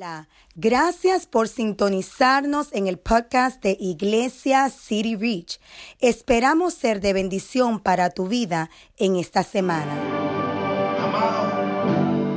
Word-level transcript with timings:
Hola, 0.00 0.28
gracias 0.54 1.26
por 1.26 1.46
sintonizarnos 1.46 2.72
en 2.72 2.86
el 2.86 2.98
podcast 2.98 3.62
de 3.62 3.76
Iglesia 3.78 4.70
City 4.70 5.14
Reach. 5.14 5.60
Esperamos 6.00 6.72
ser 6.72 7.02
de 7.02 7.12
bendición 7.12 7.80
para 7.80 8.08
tu 8.08 8.26
vida 8.26 8.70
en 8.96 9.16
esta 9.16 9.42
semana. 9.42 9.92
Amado, 10.98 11.50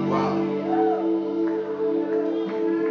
wow. 0.09 0.35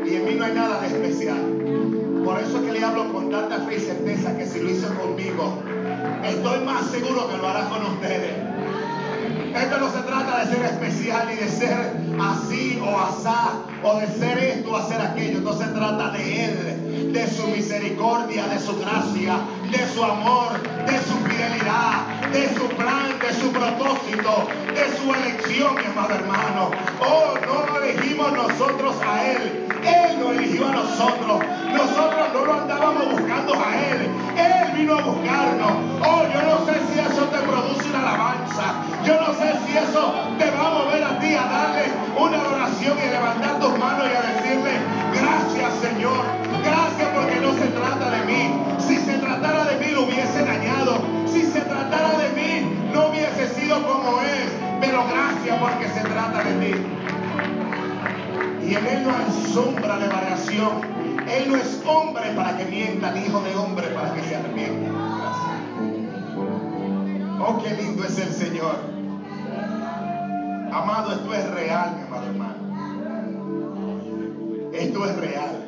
Y 0.07 0.15
en 0.15 0.25
mí 0.25 0.37
no 0.37 0.45
hay 0.47 0.55
nada 0.55 0.81
de 0.81 0.87
especial. 0.87 2.23
Por 2.25 2.41
eso 2.41 2.57
es 2.57 2.65
que 2.65 2.73
le 2.73 2.83
hablo 2.83 3.13
con 3.13 3.31
tanta 3.31 3.67
fe 3.67 3.77
y 3.77 3.81
certeza 3.81 4.39
que 4.39 4.47
si 4.47 4.59
lo 4.59 4.71
hizo 4.71 4.89
conmigo, 4.99 5.63
estoy 6.25 6.65
más 6.65 6.91
seguro 6.91 7.29
que 7.29 7.37
lo 7.37 7.47
hará 7.47 7.69
con 7.69 7.85
ustedes. 7.93 8.42
Esto 9.55 9.79
no 9.79 9.93
se 9.93 10.01
trata 10.01 10.45
de 10.45 10.55
ser 10.55 10.65
especial 10.65 11.29
ni 11.29 11.37
de 11.37 11.49
ser 11.49 11.93
así 12.21 12.81
o 12.83 12.99
asá 12.99 13.53
o 13.83 13.97
de 13.97 14.07
ser 14.07 14.39
esto 14.39 14.73
o 14.73 14.77
hacer 14.77 15.01
aquello. 15.01 15.41
No 15.41 15.53
se 15.53 15.67
trata 15.67 16.11
de 16.11 16.45
Él, 16.45 17.13
de 17.13 17.27
su 17.29 17.47
misericordia, 17.49 18.47
de 18.47 18.59
su 18.59 18.79
gracia, 18.79 19.35
de 19.71 19.87
su 19.89 20.03
amor, 20.03 20.53
de 20.87 20.99
su 20.99 21.17
fidelidad, 21.29 22.07
de 22.33 22.49
su 22.55 22.69
plan, 22.77 23.19
de 23.21 23.35
su 23.35 23.53
propósito, 23.53 24.49
de 24.69 24.97
su 24.97 25.15
elección, 25.15 25.75
mi 25.75 26.15
hermano. 26.15 26.71
Oh, 27.01 27.35
no 27.47 27.67
lo 27.67 27.83
elegimos 27.83 28.33
nosotros 28.33 28.97
a 29.07 29.33
Él. 29.33 29.72
Él 29.85 30.19
lo 30.21 30.33
eligió 30.33 30.69
a 30.69 30.73
nosotros. 30.73 31.41
Nosotros 31.73 32.27
no 32.35 32.45
lo 32.45 32.53
andábamos 32.55 33.11
buscando 33.11 33.55
a 33.55 33.77
Él. 33.77 34.09
Él 34.37 34.77
vino 34.77 34.95
a 34.95 35.03
buscarnos. 35.03 35.73
Oh, 36.03 36.23
yo 36.33 36.43
no 36.43 36.67
sé 36.67 36.75
si 36.89 36.99
eso 36.99 37.25
te 37.27 37.39
produce 37.39 37.89
una 37.91 38.01
alabanza. 38.01 38.75
Yo 39.05 39.21
no 39.21 39.35
sé 39.35 39.53
si 39.67 39.77
eso 39.77 40.15
te 40.39 40.51
va 40.51 40.67
a 40.67 40.71
mover 40.71 41.05
a 41.05 41.19
ti 41.19 41.35
a 41.35 41.47
darle 41.47 41.85
una 42.17 42.39
oración 42.49 42.97
y 42.99 43.09
a 43.09 43.11
levantar 43.13 43.59
tus 43.59 43.79
manos 43.79 44.07
y 44.07 44.17
a 44.17 44.23
decirle, 44.35 44.73
gracias 45.13 45.73
Señor. 45.81 46.23
Gracias 46.65 47.09
porque 47.15 47.41
no 47.41 47.53
se 47.55 47.67
trata 47.69 48.11
de 48.11 48.25
mí. 48.25 48.63
Si 48.79 48.97
se 48.97 49.19
tratara 49.19 49.65
de 49.65 49.77
mí 49.85 49.91
lo 49.93 50.03
hubiese 50.03 50.45
dañado. 50.45 51.03
Si 51.27 51.43
se 51.43 51.61
tratara 51.61 52.19
de 52.19 52.29
mí 52.31 52.77
no 52.93 53.09
hubiese 53.09 53.49
sido 53.55 53.83
como 53.87 54.21
es. 54.23 54.53
Pero 54.81 55.05
gracias 55.09 55.59
porque 55.59 55.89
se 55.89 56.01
trata 56.01 56.43
de 56.45 56.53
ti. 56.55 57.02
Y 58.65 58.75
en 58.75 58.87
Él 58.87 59.03
no 59.05 59.11
hay 59.11 59.53
sombra 59.53 59.99
de 59.99 60.09
variación. 60.09 60.81
Él 61.29 61.49
no 61.49 61.57
es 61.57 61.83
hombre 61.87 62.33
para 62.35 62.57
que 62.57 62.65
mienta, 62.65 63.11
ni 63.13 63.27
hijo 63.27 63.41
de 63.41 63.55
hombre 63.57 63.89
para 63.89 64.15
que 64.15 64.23
se 64.23 64.37
arrepienta. 64.37 64.91
Oh, 67.41 67.61
qué 67.63 67.71
lindo 67.75 68.05
es 68.05 68.19
el 68.19 68.33
Señor. 68.33 68.77
Amado, 70.73 71.13
esto 71.13 71.35
es 71.35 71.51
real, 71.51 71.97
mi 71.97 72.03
amado 72.03 72.27
hermano. 72.27 72.63
Esto 74.73 75.05
es 75.07 75.17
real. 75.17 75.67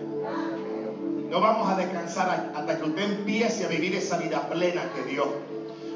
No 1.30 1.40
vamos 1.40 1.68
a 1.68 1.76
descansar 1.76 2.52
hasta 2.54 2.78
que 2.78 2.84
usted 2.84 3.18
empiece 3.18 3.64
a 3.64 3.68
vivir 3.68 3.96
esa 3.96 4.18
vida 4.18 4.48
plena 4.48 4.82
que 4.94 5.02
Dios. 5.10 5.26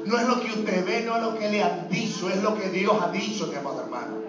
No 0.05 0.17
es 0.19 0.27
lo 0.27 0.41
que 0.41 0.47
usted 0.47 0.85
ve, 0.85 1.03
no 1.05 1.15
es 1.15 1.23
lo 1.23 1.39
que 1.39 1.49
le 1.49 1.63
han 1.63 1.87
dicho, 1.89 2.29
es 2.29 2.43
lo 2.43 2.55
que 2.55 2.69
Dios 2.69 2.93
ha 3.01 3.09
dicho, 3.11 3.47
mi 3.47 3.55
amado 3.55 3.81
hermano. 3.81 4.28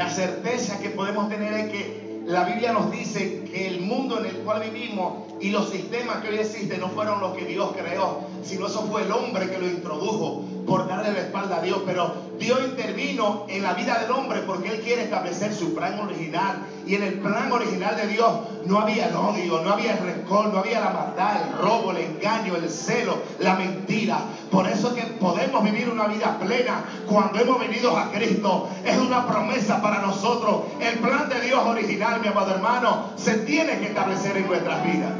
La 0.00 0.08
certeza 0.08 0.78
que 0.80 0.88
podemos 0.88 1.28
tener 1.28 1.52
es 1.52 1.70
que 1.70 2.22
la 2.24 2.44
Biblia 2.44 2.72
nos 2.72 2.90
dice 2.90 3.44
que 3.44 3.68
el 3.68 3.82
mundo 3.82 4.18
en 4.18 4.30
el 4.30 4.36
cual 4.36 4.62
vivimos 4.62 5.24
y 5.42 5.50
los 5.50 5.68
sistemas 5.68 6.22
que 6.22 6.30
hoy 6.30 6.36
existen 6.36 6.80
no 6.80 6.88
fueron 6.88 7.20
los 7.20 7.36
que 7.36 7.44
Dios 7.44 7.74
creó, 7.76 8.20
sino 8.42 8.68
eso 8.68 8.86
fue 8.90 9.02
el 9.02 9.12
hombre 9.12 9.50
que 9.50 9.58
lo 9.58 9.68
introdujo 9.68 10.42
por 10.66 10.88
darle 10.88 11.12
la 11.12 11.18
espalda 11.18 11.58
a 11.58 11.60
Dios. 11.60 11.82
Pero 11.84 12.14
Dios 12.38 12.60
intervino 12.64 13.44
en 13.50 13.62
la 13.62 13.74
vida 13.74 13.98
del 13.98 14.10
hombre 14.10 14.40
porque 14.46 14.70
Él 14.70 14.80
quiere 14.80 15.02
establecer 15.02 15.52
su 15.52 15.74
plan 15.74 16.00
original. 16.00 16.64
Y 16.90 16.96
en 16.96 17.04
el 17.04 17.20
plan 17.20 17.52
original 17.52 17.94
de 17.94 18.08
Dios 18.08 18.32
no 18.66 18.80
había 18.80 19.06
el 19.06 19.14
odio, 19.14 19.62
no 19.62 19.74
había 19.74 19.92
el 19.92 19.98
rencor, 19.98 20.48
no 20.48 20.58
había 20.58 20.80
la 20.80 20.90
maldad, 20.90 21.36
el 21.40 21.58
robo, 21.58 21.92
el 21.92 21.98
engaño, 21.98 22.56
el 22.56 22.68
celo, 22.68 23.16
la 23.38 23.54
mentira. 23.54 24.18
Por 24.50 24.66
eso 24.66 24.88
es 24.88 24.94
que 24.94 25.10
podemos 25.12 25.62
vivir 25.62 25.88
una 25.88 26.08
vida 26.08 26.36
plena 26.40 26.82
cuando 27.06 27.38
hemos 27.38 27.60
venido 27.60 27.96
a 27.96 28.10
Cristo. 28.10 28.68
Es 28.84 28.98
una 28.98 29.24
promesa 29.24 29.80
para 29.80 30.00
nosotros. 30.00 30.62
El 30.80 30.98
plan 30.98 31.28
de 31.28 31.40
Dios 31.42 31.64
original, 31.64 32.20
mi 32.20 32.26
amado 32.26 32.56
hermano, 32.56 33.10
se 33.14 33.36
tiene 33.36 33.78
que 33.78 33.86
establecer 33.86 34.36
en 34.36 34.48
nuestras 34.48 34.82
vidas. 34.82 35.12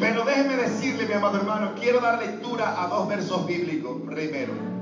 Pero 0.00 0.24
déjeme 0.24 0.56
decirle, 0.56 1.06
mi 1.06 1.12
amado 1.12 1.36
hermano, 1.36 1.70
quiero 1.80 2.00
dar 2.00 2.18
lectura 2.18 2.82
a 2.82 2.88
dos 2.88 3.06
versos 3.06 3.46
bíblicos 3.46 3.96
primero. 4.04 4.75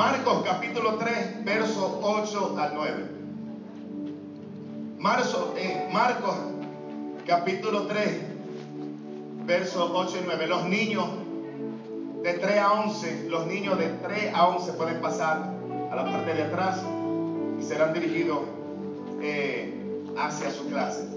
Marcos 0.00 0.42
capítulo 0.46 0.94
3, 0.94 1.44
verso 1.44 2.00
8 2.02 2.56
al 2.58 2.74
9. 2.74 3.04
Marzo, 4.98 5.52
eh, 5.58 5.90
Marcos 5.92 6.36
capítulo 7.26 7.82
3, 7.82 8.22
verso 9.44 9.92
8 9.94 10.16
y 10.16 10.24
9. 10.24 10.46
Los 10.46 10.64
niños 10.64 11.06
de 12.22 12.32
3 12.32 12.58
a 12.60 12.72
11, 12.80 13.28
los 13.28 13.46
niños 13.46 13.78
de 13.78 13.88
3 13.88 14.34
a 14.34 14.48
11 14.48 14.72
pueden 14.72 15.02
pasar 15.02 15.52
a 15.92 15.94
la 15.94 16.04
parte 16.06 16.32
de 16.32 16.44
atrás 16.44 16.80
y 17.60 17.62
serán 17.62 17.92
dirigidos 17.92 18.38
eh, 19.20 20.02
hacia 20.16 20.50
su 20.50 20.66
clase. 20.70 21.10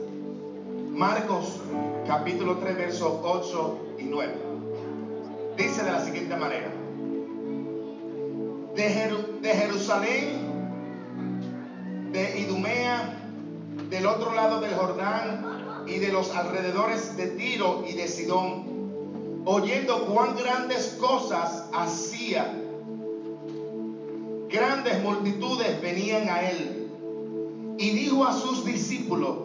Marcos 0.91 1.61
capítulo 2.05 2.57
3, 2.57 2.75
versos 2.75 3.13
8 3.23 3.77
y 3.99 4.03
9. 4.03 4.33
Dice 5.55 5.85
de 5.85 5.91
la 5.93 6.01
siguiente 6.01 6.35
manera. 6.35 6.72
De, 8.75 9.39
de 9.41 9.49
Jerusalén, 9.49 10.53
de 12.11 12.39
Idumea, 12.39 13.19
del 13.89 14.05
otro 14.07 14.33
lado 14.33 14.61
del 14.61 14.73
Jordán 14.73 15.85
y 15.87 15.99
de 15.99 16.11
los 16.11 16.35
alrededores 16.35 17.15
de 17.15 17.27
Tiro 17.27 17.83
y 17.87 17.93
de 17.93 18.07
Sidón, 18.07 19.43
oyendo 19.45 20.07
cuán 20.07 20.35
grandes 20.35 20.97
cosas 20.99 21.65
hacía, 21.73 22.51
grandes 24.49 25.03
multitudes 25.03 25.81
venían 25.81 26.29
a 26.29 26.49
él. 26.49 26.87
Y 27.77 27.89
dijo 27.91 28.25
a 28.25 28.33
sus 28.33 28.65
discípulos, 28.65 29.37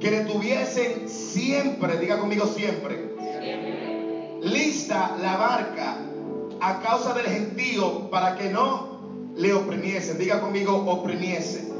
que 0.00 0.10
le 0.10 0.20
tuviesen 0.20 1.08
siempre, 1.08 1.98
diga 1.98 2.18
conmigo 2.18 2.46
siempre, 2.46 3.10
lista 4.40 5.16
la 5.20 5.36
barca 5.36 6.09
a 6.60 6.80
causa 6.80 7.14
del 7.14 7.26
gentío 7.26 8.10
para 8.10 8.36
que 8.36 8.50
no 8.50 9.00
le 9.36 9.52
oprimiesen. 9.52 10.18
Diga 10.18 10.40
conmigo, 10.40 10.76
oprimiesen. 10.76 11.70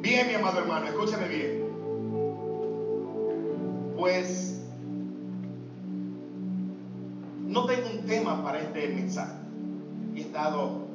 Bien, 0.00 0.26
mi 0.26 0.34
amado 0.34 0.60
hermano, 0.60 0.86
escúchame 0.86 1.28
bien. 1.28 1.68
Pues 3.96 4.60
no 7.46 7.66
tengo 7.66 7.88
un 7.90 8.06
tema 8.06 8.42
para 8.42 8.60
este 8.60 8.88
mensaje. 8.88 9.32
He 10.14 10.20
estado 10.20 10.86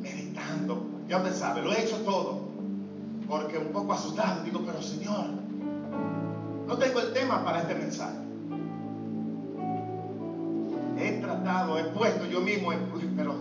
meditando. 0.00 0.86
Ya 1.08 1.18
usted 1.18 1.34
sabe, 1.34 1.62
lo 1.62 1.72
he 1.72 1.82
hecho 1.82 1.96
todo 1.98 2.50
porque 3.28 3.58
un 3.58 3.68
poco 3.68 3.92
asustado, 3.92 4.42
digo, 4.42 4.60
pero 4.66 4.82
Señor, 4.82 5.26
no 6.66 6.76
tengo 6.76 7.00
el 7.00 7.12
tema 7.12 7.44
para 7.44 7.60
este 7.60 7.76
mensaje. 7.76 8.18
Tratado, 11.50 11.78
he 11.78 11.84
puesto 11.84 12.26
yo 12.26 12.40
mismo, 12.40 12.70
pero 13.16 13.34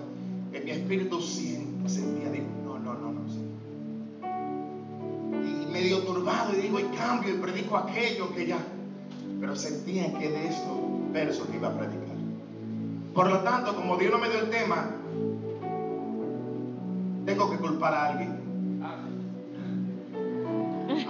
en 0.51 0.65
mi 0.65 0.71
espíritu 0.71 1.21
siempre 1.21 1.89
sentía, 1.89 2.29
digo, 2.31 2.47
no, 2.63 2.79
no, 2.79 2.93
no, 2.95 3.11
no. 3.11 3.19
Y 5.45 5.67
medio 5.71 5.99
turbado, 5.99 6.53
y 6.53 6.61
digo, 6.61 6.79
y 6.79 6.83
cambio, 6.97 7.35
y 7.35 7.37
predico 7.37 7.77
aquello 7.77 8.33
que 8.33 8.47
ya, 8.47 8.57
pero 9.39 9.55
sentía 9.55 10.11
que 10.17 10.29
de 10.29 10.47
estos 10.47 10.77
versos 11.13 11.47
que 11.47 11.57
iba 11.57 11.67
a 11.69 11.77
predicar. 11.77 12.17
Por 13.13 13.29
lo 13.29 13.39
tanto, 13.39 13.75
como 13.75 13.97
Dios 13.97 14.11
no 14.11 14.17
me 14.17 14.29
dio 14.29 14.39
el 14.39 14.49
tema, 14.49 14.89
tengo 17.25 17.51
que 17.51 17.57
culpar 17.57 17.93
a 17.93 18.05
alguien. 18.07 18.39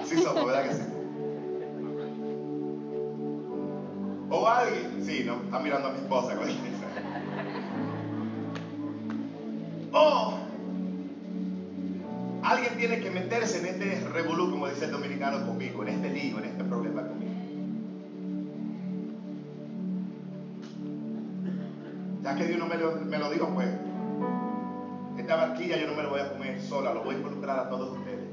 Así 0.01 0.17
somos, 0.17 0.45
¿verdad 0.45 0.67
que 0.67 0.73
sí? 0.73 0.81
O 4.31 4.47
alguien, 4.47 5.03
sí, 5.03 5.23
no, 5.25 5.41
está 5.43 5.59
mirando 5.59 5.87
a 5.87 5.91
mi 5.91 5.97
esposa. 5.97 6.37
O 6.39 6.68
conmigo, 15.19 15.83
en 15.83 15.89
este 15.89 16.09
lío, 16.09 16.39
en 16.39 16.45
este 16.45 16.63
problema 16.63 17.01
conmigo. 17.05 17.31
Ya 22.23 22.35
que 22.35 22.45
Dios 22.45 22.59
no 22.59 22.67
me 22.67 23.17
lo, 23.17 23.29
dijo, 23.29 23.49
pues, 23.49 23.67
esta 25.17 25.35
barquilla 25.35 25.77
yo 25.77 25.87
no 25.87 25.95
me 25.95 26.03
lo 26.03 26.09
voy 26.11 26.21
a 26.21 26.31
comer 26.31 26.61
sola, 26.61 26.93
lo 26.93 27.03
voy 27.03 27.15
a 27.15 27.17
involucrar 27.17 27.59
a 27.59 27.69
todos 27.69 27.97
ustedes. 27.97 28.29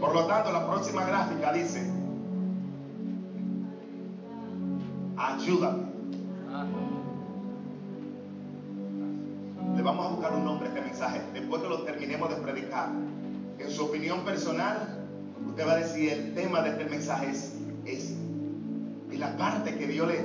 Por 0.00 0.14
lo 0.14 0.26
tanto, 0.26 0.52
la 0.52 0.66
próxima 0.66 1.04
gráfica 1.04 1.52
dice, 1.52 1.90
ayúdame. 5.16 5.94
Le 9.76 9.82
vamos 9.82 10.06
a 10.06 10.08
buscar 10.10 10.32
un 10.34 10.44
nombre 10.44 10.68
a 10.68 10.70
este 10.70 10.80
mensaje 10.82 11.20
después 11.32 11.62
que 11.62 11.68
lo 11.68 11.82
terminemos 11.82 12.28
de 12.28 12.36
predicar 12.36 12.90
en 13.58 13.70
su 13.70 13.84
opinión 13.84 14.24
personal, 14.24 15.06
usted 15.46 15.66
va 15.66 15.72
a 15.72 15.76
decir, 15.76 16.12
el 16.12 16.34
tema 16.34 16.62
de 16.62 16.70
este 16.70 16.84
mensaje 16.86 17.30
es, 17.30 17.54
es 17.84 18.14
y 19.10 19.16
la 19.16 19.36
parte 19.36 19.76
que 19.76 19.86
Dios 19.86 20.08
le, 20.08 20.24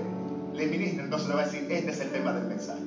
le 0.57 0.67
ministra, 0.67 1.03
entonces 1.03 1.29
le 1.29 1.35
va 1.35 1.41
a 1.41 1.45
decir, 1.45 1.67
este 1.71 1.91
es 1.91 1.99
el 1.99 2.09
tema 2.09 2.33
del 2.33 2.47
mensaje. 2.47 2.81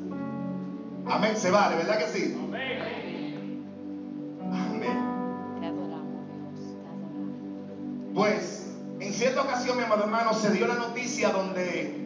Amén, 1.06 1.37
se 1.37 1.50
vale, 1.50 1.77
¿verdad 1.77 1.99
que 1.99 2.06
sí? 2.06 2.37
Amén. 2.43 3.65
Amén. 4.41 5.61
Te 5.61 5.67
adoramos, 5.67 6.27
Dios, 6.27 6.77
te 6.81 6.88
adoramos. 6.88 8.15
Pues, 8.15 8.71
en 9.00 9.12
cierta 9.12 9.43
ocasión, 9.43 9.77
mi 9.77 9.85
amado 9.85 10.05
hermano, 10.05 10.35
se 10.35 10.50
dio 10.53 10.67
la 10.67 10.75
noticia 10.75 11.31
donde 11.31 12.03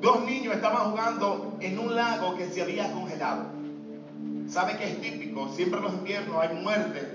dos 0.00 0.24
niños 0.24 0.54
estaban 0.54 0.90
jugando 0.90 1.56
en 1.60 1.78
un 1.78 1.94
lago 1.94 2.36
que 2.36 2.48
se 2.48 2.62
había 2.62 2.92
congelado. 2.92 3.61
¿Sabe 4.52 4.76
que 4.76 4.84
es 4.84 5.00
típico? 5.00 5.48
Siempre 5.48 5.78
en 5.78 5.84
los 5.84 5.94
inviernos 5.94 6.36
hay 6.36 6.54
muerte 6.56 7.08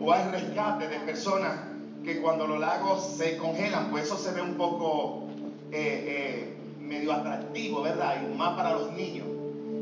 o 0.00 0.12
hay 0.12 0.22
rescate 0.30 0.86
de 0.86 1.00
personas 1.00 1.58
que 2.04 2.20
cuando 2.20 2.46
los 2.46 2.60
lagos 2.60 3.04
se 3.16 3.36
congelan, 3.38 3.90
pues 3.90 4.04
eso 4.04 4.16
se 4.16 4.30
ve 4.30 4.40
un 4.40 4.54
poco 4.54 5.24
eh, 5.72 6.04
eh, 6.06 6.56
medio 6.78 7.12
atractivo, 7.12 7.82
¿verdad? 7.82 8.22
Y 8.22 8.32
más 8.36 8.56
para 8.56 8.74
los 8.74 8.92
niños, 8.92 9.26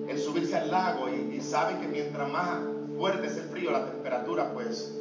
el 0.09 0.19
subirse 0.19 0.57
al 0.57 0.71
lago 0.71 1.11
y, 1.11 1.39
saben 1.43 1.79
que 1.79 1.89
mientras 1.89 2.27
más 2.33 2.61
fuerte 2.97 3.27
es 3.27 3.37
el 3.37 3.51
frío, 3.51 3.71
la 3.71 3.85
temperatura, 3.85 4.55
pues 4.55 4.95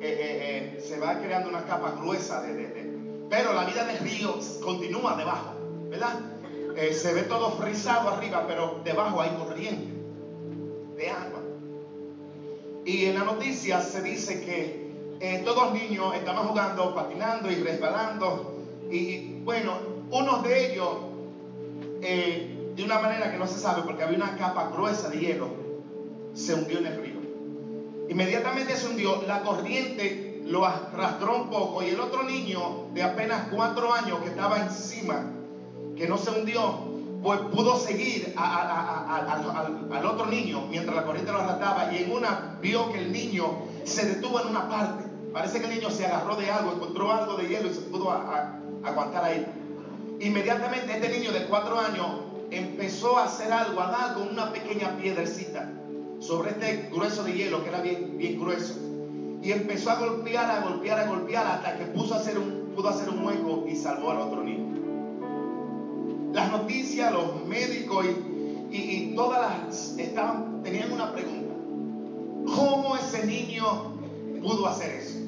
eh, 0.00 0.82
se 0.84 0.98
va 0.98 1.20
creando 1.20 1.50
una 1.50 1.62
capa 1.66 1.92
gruesa 2.00 2.42
de, 2.42 2.98
Pero 3.30 3.52
la 3.52 3.64
vida 3.64 3.84
del 3.84 3.98
río 3.98 4.40
continúa 4.60 5.16
debajo, 5.16 5.52
¿verdad? 5.88 6.18
se 6.92 7.14
ve 7.14 7.22
todo 7.22 7.52
frisado 7.52 8.08
arriba, 8.08 8.44
pero 8.48 8.80
debajo 8.82 9.20
hay 9.20 9.30
corriente 9.36 9.94
de. 10.96 11.33
Y 12.84 13.06
en 13.06 13.14
la 13.14 13.24
noticia 13.24 13.80
se 13.80 14.02
dice 14.02 14.44
que 14.44 14.84
eh, 15.20 15.42
todos 15.44 15.72
niños 15.72 16.14
estaban 16.14 16.48
jugando, 16.48 16.94
patinando 16.94 17.50
y 17.50 17.56
resbalando. 17.56 18.58
Y 18.90 19.40
bueno, 19.44 19.72
uno 20.10 20.42
de 20.42 20.72
ellos, 20.72 20.88
eh, 22.02 22.72
de 22.76 22.84
una 22.84 22.98
manera 22.98 23.30
que 23.32 23.38
no 23.38 23.46
se 23.46 23.58
sabe, 23.58 23.82
porque 23.82 24.02
había 24.02 24.18
una 24.18 24.36
capa 24.36 24.70
gruesa 24.70 25.08
de 25.08 25.18
hielo, 25.18 25.48
se 26.34 26.54
hundió 26.54 26.78
en 26.78 26.86
el 26.86 27.00
río. 27.00 27.14
Inmediatamente 28.08 28.76
se 28.76 28.88
hundió, 28.88 29.22
la 29.26 29.42
corriente 29.42 30.42
lo 30.44 30.66
arrastró 30.66 31.36
un 31.42 31.48
poco 31.48 31.82
y 31.82 31.88
el 31.88 32.00
otro 32.00 32.24
niño 32.24 32.88
de 32.92 33.02
apenas 33.02 33.48
cuatro 33.50 33.92
años 33.94 34.20
que 34.20 34.28
estaba 34.28 34.60
encima, 34.60 35.32
que 35.96 36.06
no 36.06 36.18
se 36.18 36.30
hundió, 36.30 36.93
pudo 37.24 37.78
seguir 37.78 38.34
al 38.36 40.06
otro 40.06 40.26
niño 40.26 40.66
mientras 40.68 40.94
la 40.94 41.04
corriente 41.04 41.32
lo 41.32 41.40
arrastraba 41.40 41.92
y 41.92 42.02
en 42.04 42.12
una 42.12 42.58
vio 42.60 42.92
que 42.92 42.98
el 42.98 43.12
niño 43.12 43.62
se 43.84 44.06
detuvo 44.06 44.40
en 44.40 44.48
una 44.48 44.68
parte. 44.68 45.04
Parece 45.32 45.60
que 45.60 45.66
el 45.66 45.74
niño 45.76 45.90
se 45.90 46.06
agarró 46.06 46.36
de 46.36 46.50
algo, 46.50 46.72
encontró 46.72 47.10
algo 47.12 47.36
de 47.36 47.48
hielo 47.48 47.70
y 47.70 47.74
se 47.74 47.80
pudo 47.80 48.10
aguantar 48.10 49.24
ahí. 49.24 49.46
Inmediatamente 50.20 50.92
este 50.92 51.18
niño 51.18 51.32
de 51.32 51.46
cuatro 51.46 51.78
años 51.80 52.06
empezó 52.50 53.18
a 53.18 53.24
hacer 53.24 53.52
algo, 53.52 53.80
a 53.80 53.90
dar 53.90 54.14
con 54.14 54.28
una 54.28 54.52
pequeña 54.52 54.96
piedrecita 54.96 55.70
sobre 56.20 56.50
este 56.50 56.88
grueso 56.92 57.24
de 57.24 57.32
hielo 57.32 57.62
que 57.62 57.70
era 57.70 57.80
bien, 57.80 58.38
grueso. 58.38 58.74
Y 59.42 59.52
empezó 59.52 59.90
a 59.90 59.96
golpear, 59.96 60.50
a 60.50 60.60
golpear, 60.60 61.00
a 61.00 61.06
golpear 61.06 61.46
hasta 61.46 61.78
que 61.78 61.84
puso 61.86 62.14
a 62.14 62.18
hacer 62.18 62.38
pudo 62.74 62.88
hacer 62.88 63.08
un 63.08 63.24
hueco 63.24 63.64
y 63.68 63.76
salvó 63.76 64.10
al 64.10 64.18
otro 64.18 64.42
niño. 64.42 64.63
Las 66.34 66.50
noticias, 66.50 67.12
los 67.12 67.46
médicos 67.46 68.04
y, 68.72 68.76
y 68.76 69.12
todas 69.14 69.40
las 69.40 69.96
estaban, 69.96 70.64
tenían 70.64 70.90
una 70.90 71.12
pregunta. 71.12 71.54
¿Cómo 72.56 72.96
ese 72.96 73.24
niño 73.24 73.94
pudo 74.42 74.66
hacer 74.66 74.96
eso? 74.96 75.20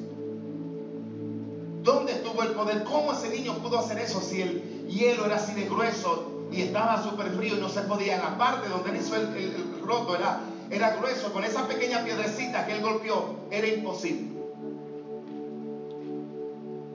¿Dónde 1.81 2.11
estuvo 2.11 2.43
el 2.43 2.49
poder? 2.49 2.83
¿Cómo 2.83 3.13
ese 3.13 3.29
niño 3.29 3.53
pudo 3.59 3.79
hacer 3.79 3.99
eso 3.99 4.19
si 4.19 4.41
el 4.41 4.85
hielo 4.89 5.25
era 5.25 5.37
así 5.37 5.53
de 5.53 5.69
grueso 5.69 6.29
y 6.51 6.63
estaba 6.63 7.01
súper 7.01 7.31
frío 7.31 7.55
y 7.55 7.61
no 7.61 7.69
se 7.69 7.83
podía? 7.83 8.15
En 8.15 8.23
la 8.23 8.37
parte 8.37 8.67
donde 8.67 8.99
hizo 8.99 9.15
el, 9.15 9.33
el, 9.33 9.81
roto 9.85 10.13
era, 10.13 10.41
era 10.69 10.97
grueso, 10.97 11.31
con 11.31 11.45
esa 11.45 11.65
pequeña 11.69 12.03
piedrecita 12.03 12.65
que 12.65 12.73
él 12.73 12.81
golpeó, 12.81 13.37
era 13.49 13.65
imposible. 13.65 14.27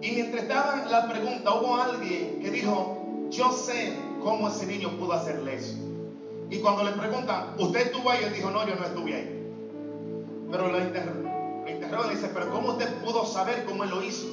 Y 0.02 0.10
mientras 0.10 0.42
estaba 0.42 0.84
la 0.90 1.08
pregunta, 1.08 1.54
hubo 1.54 1.76
alguien 1.76 2.40
que 2.42 2.50
dijo, 2.50 3.01
yo 3.32 3.50
sé 3.50 3.96
cómo 4.22 4.48
ese 4.48 4.66
niño 4.66 4.90
pudo 4.98 5.14
hacerle 5.14 5.54
eso. 5.54 5.74
Y 6.50 6.58
cuando 6.58 6.84
le 6.84 6.92
preguntan, 6.92 7.54
¿usted 7.58 7.86
estuvo 7.86 8.10
ahí? 8.10 8.24
Él 8.24 8.34
dijo, 8.34 8.50
no, 8.50 8.66
yo 8.66 8.76
no 8.76 8.84
estuve 8.84 9.14
ahí. 9.14 9.42
Pero 10.50 10.68
lo 10.68 10.78
interrogó, 10.78 12.04
lo 12.04 12.12
y 12.12 12.14
dice, 12.14 12.30
pero 12.34 12.50
¿cómo 12.50 12.72
usted 12.72 12.92
pudo 12.96 13.24
saber 13.24 13.64
cómo 13.64 13.84
él 13.84 13.90
lo 13.90 14.02
hizo? 14.02 14.26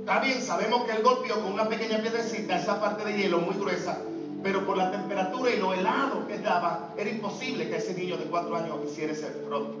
Está 0.00 0.20
bien, 0.20 0.40
sabemos 0.40 0.84
que 0.84 0.92
él 0.92 1.02
golpeó 1.02 1.42
con 1.42 1.52
una 1.52 1.68
pequeña 1.68 2.00
piedrecita 2.00 2.56
esa 2.56 2.80
parte 2.80 3.04
de 3.04 3.18
hielo 3.18 3.40
muy 3.40 3.54
gruesa, 3.54 3.98
pero 4.42 4.64
por 4.64 4.78
la 4.78 4.90
temperatura 4.90 5.50
y 5.52 5.58
lo 5.58 5.74
helado 5.74 6.26
que 6.26 6.36
estaba, 6.36 6.94
era 6.96 7.10
imposible 7.10 7.68
que 7.68 7.76
ese 7.76 7.92
niño 7.92 8.16
de 8.16 8.24
cuatro 8.24 8.56
años 8.56 8.78
hiciera 8.86 9.12
ese 9.12 9.26
frote. 9.46 9.76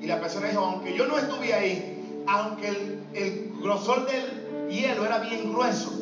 Y 0.00 0.06
la 0.06 0.18
persona 0.18 0.48
dijo, 0.48 0.60
aunque 0.60 0.96
yo 0.96 1.06
no 1.06 1.18
estuve 1.18 1.52
ahí, 1.52 2.24
aunque 2.26 2.68
el 3.12 3.52
grosor 3.60 4.06
del 4.06 4.70
hielo 4.70 5.04
era 5.04 5.18
bien 5.18 5.52
grueso, 5.52 6.01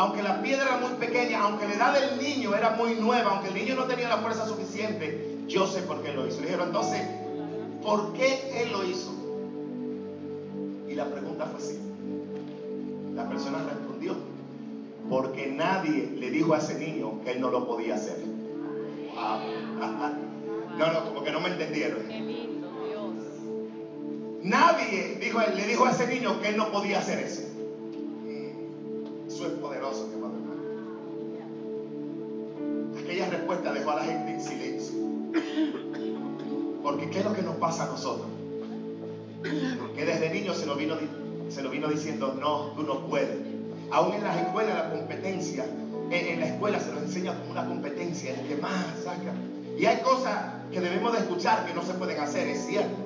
aunque 0.00 0.22
la 0.22 0.40
piedra 0.40 0.62
era 0.62 0.76
muy 0.78 0.94
pequeña, 0.94 1.42
aunque 1.42 1.68
la 1.68 1.74
edad 1.74 1.92
del 1.92 2.18
niño 2.18 2.54
era 2.54 2.70
muy 2.70 2.94
nueva, 2.94 3.32
aunque 3.32 3.48
el 3.48 3.54
niño 3.54 3.74
no 3.74 3.84
tenía 3.84 4.08
la 4.08 4.16
fuerza 4.16 4.46
suficiente, 4.46 5.36
yo 5.46 5.66
sé 5.66 5.82
por 5.82 6.02
qué 6.02 6.14
lo 6.14 6.26
hizo. 6.26 6.40
Le 6.40 6.46
dijeron, 6.46 6.68
entonces, 6.68 7.02
¿por 7.82 8.14
qué 8.14 8.62
él 8.62 8.72
lo 8.72 8.82
hizo? 8.82 9.12
Y 10.88 10.94
la 10.94 11.04
pregunta 11.04 11.44
fue 11.44 11.60
así. 11.60 11.78
La 13.14 13.28
persona 13.28 13.58
respondió, 13.62 14.14
porque 15.10 15.48
nadie 15.48 16.14
le 16.16 16.30
dijo 16.30 16.54
a 16.54 16.58
ese 16.58 16.78
niño 16.78 17.20
que 17.22 17.32
él 17.32 17.42
no 17.42 17.50
lo 17.50 17.66
podía 17.66 17.96
hacer. 17.96 18.16
No, 20.78 20.92
no, 20.92 21.04
como 21.04 21.24
que 21.24 21.32
no 21.32 21.40
me 21.40 21.48
entendieron. 21.48 21.98
Nadie 24.42 25.18
dijo, 25.20 25.40
le 25.40 25.66
dijo 25.66 25.84
a 25.84 25.90
ese 25.90 26.06
niño 26.06 26.40
que 26.40 26.50
él 26.50 26.56
no 26.56 26.70
podía 26.70 27.00
hacer 27.00 27.18
eso. 27.18 27.39
Eso 27.39 27.39
pasa 37.60 37.84
a 37.84 37.86
nosotros? 37.86 38.26
Que 39.94 40.04
desde 40.04 40.30
niño 40.30 40.54
se 40.54 40.66
lo 40.66 40.74
vino 40.74 40.96
se 41.50 41.62
lo 41.62 41.70
vino 41.70 41.88
diciendo, 41.88 42.36
no, 42.40 42.72
tú 42.76 42.82
no 42.84 43.06
puedes. 43.06 43.36
Aún 43.90 44.14
en 44.14 44.22
las 44.22 44.36
escuelas 44.36 44.76
la 44.76 44.90
competencia, 44.90 45.66
en, 46.10 46.40
la 46.40 46.46
escuela 46.46 46.78
se 46.78 46.92
nos 46.92 47.02
enseña 47.02 47.38
como 47.38 47.50
una 47.50 47.66
competencia, 47.66 48.34
el 48.34 48.46
que 48.46 48.56
más 48.56 48.84
saca. 49.02 49.34
Y 49.76 49.84
hay 49.86 49.98
cosas 49.98 50.36
que 50.70 50.80
debemos 50.80 51.12
de 51.12 51.18
escuchar 51.18 51.66
que 51.66 51.74
no 51.74 51.82
se 51.82 51.94
pueden 51.94 52.20
hacer, 52.20 52.46
es 52.48 52.66
cierto. 52.66 52.96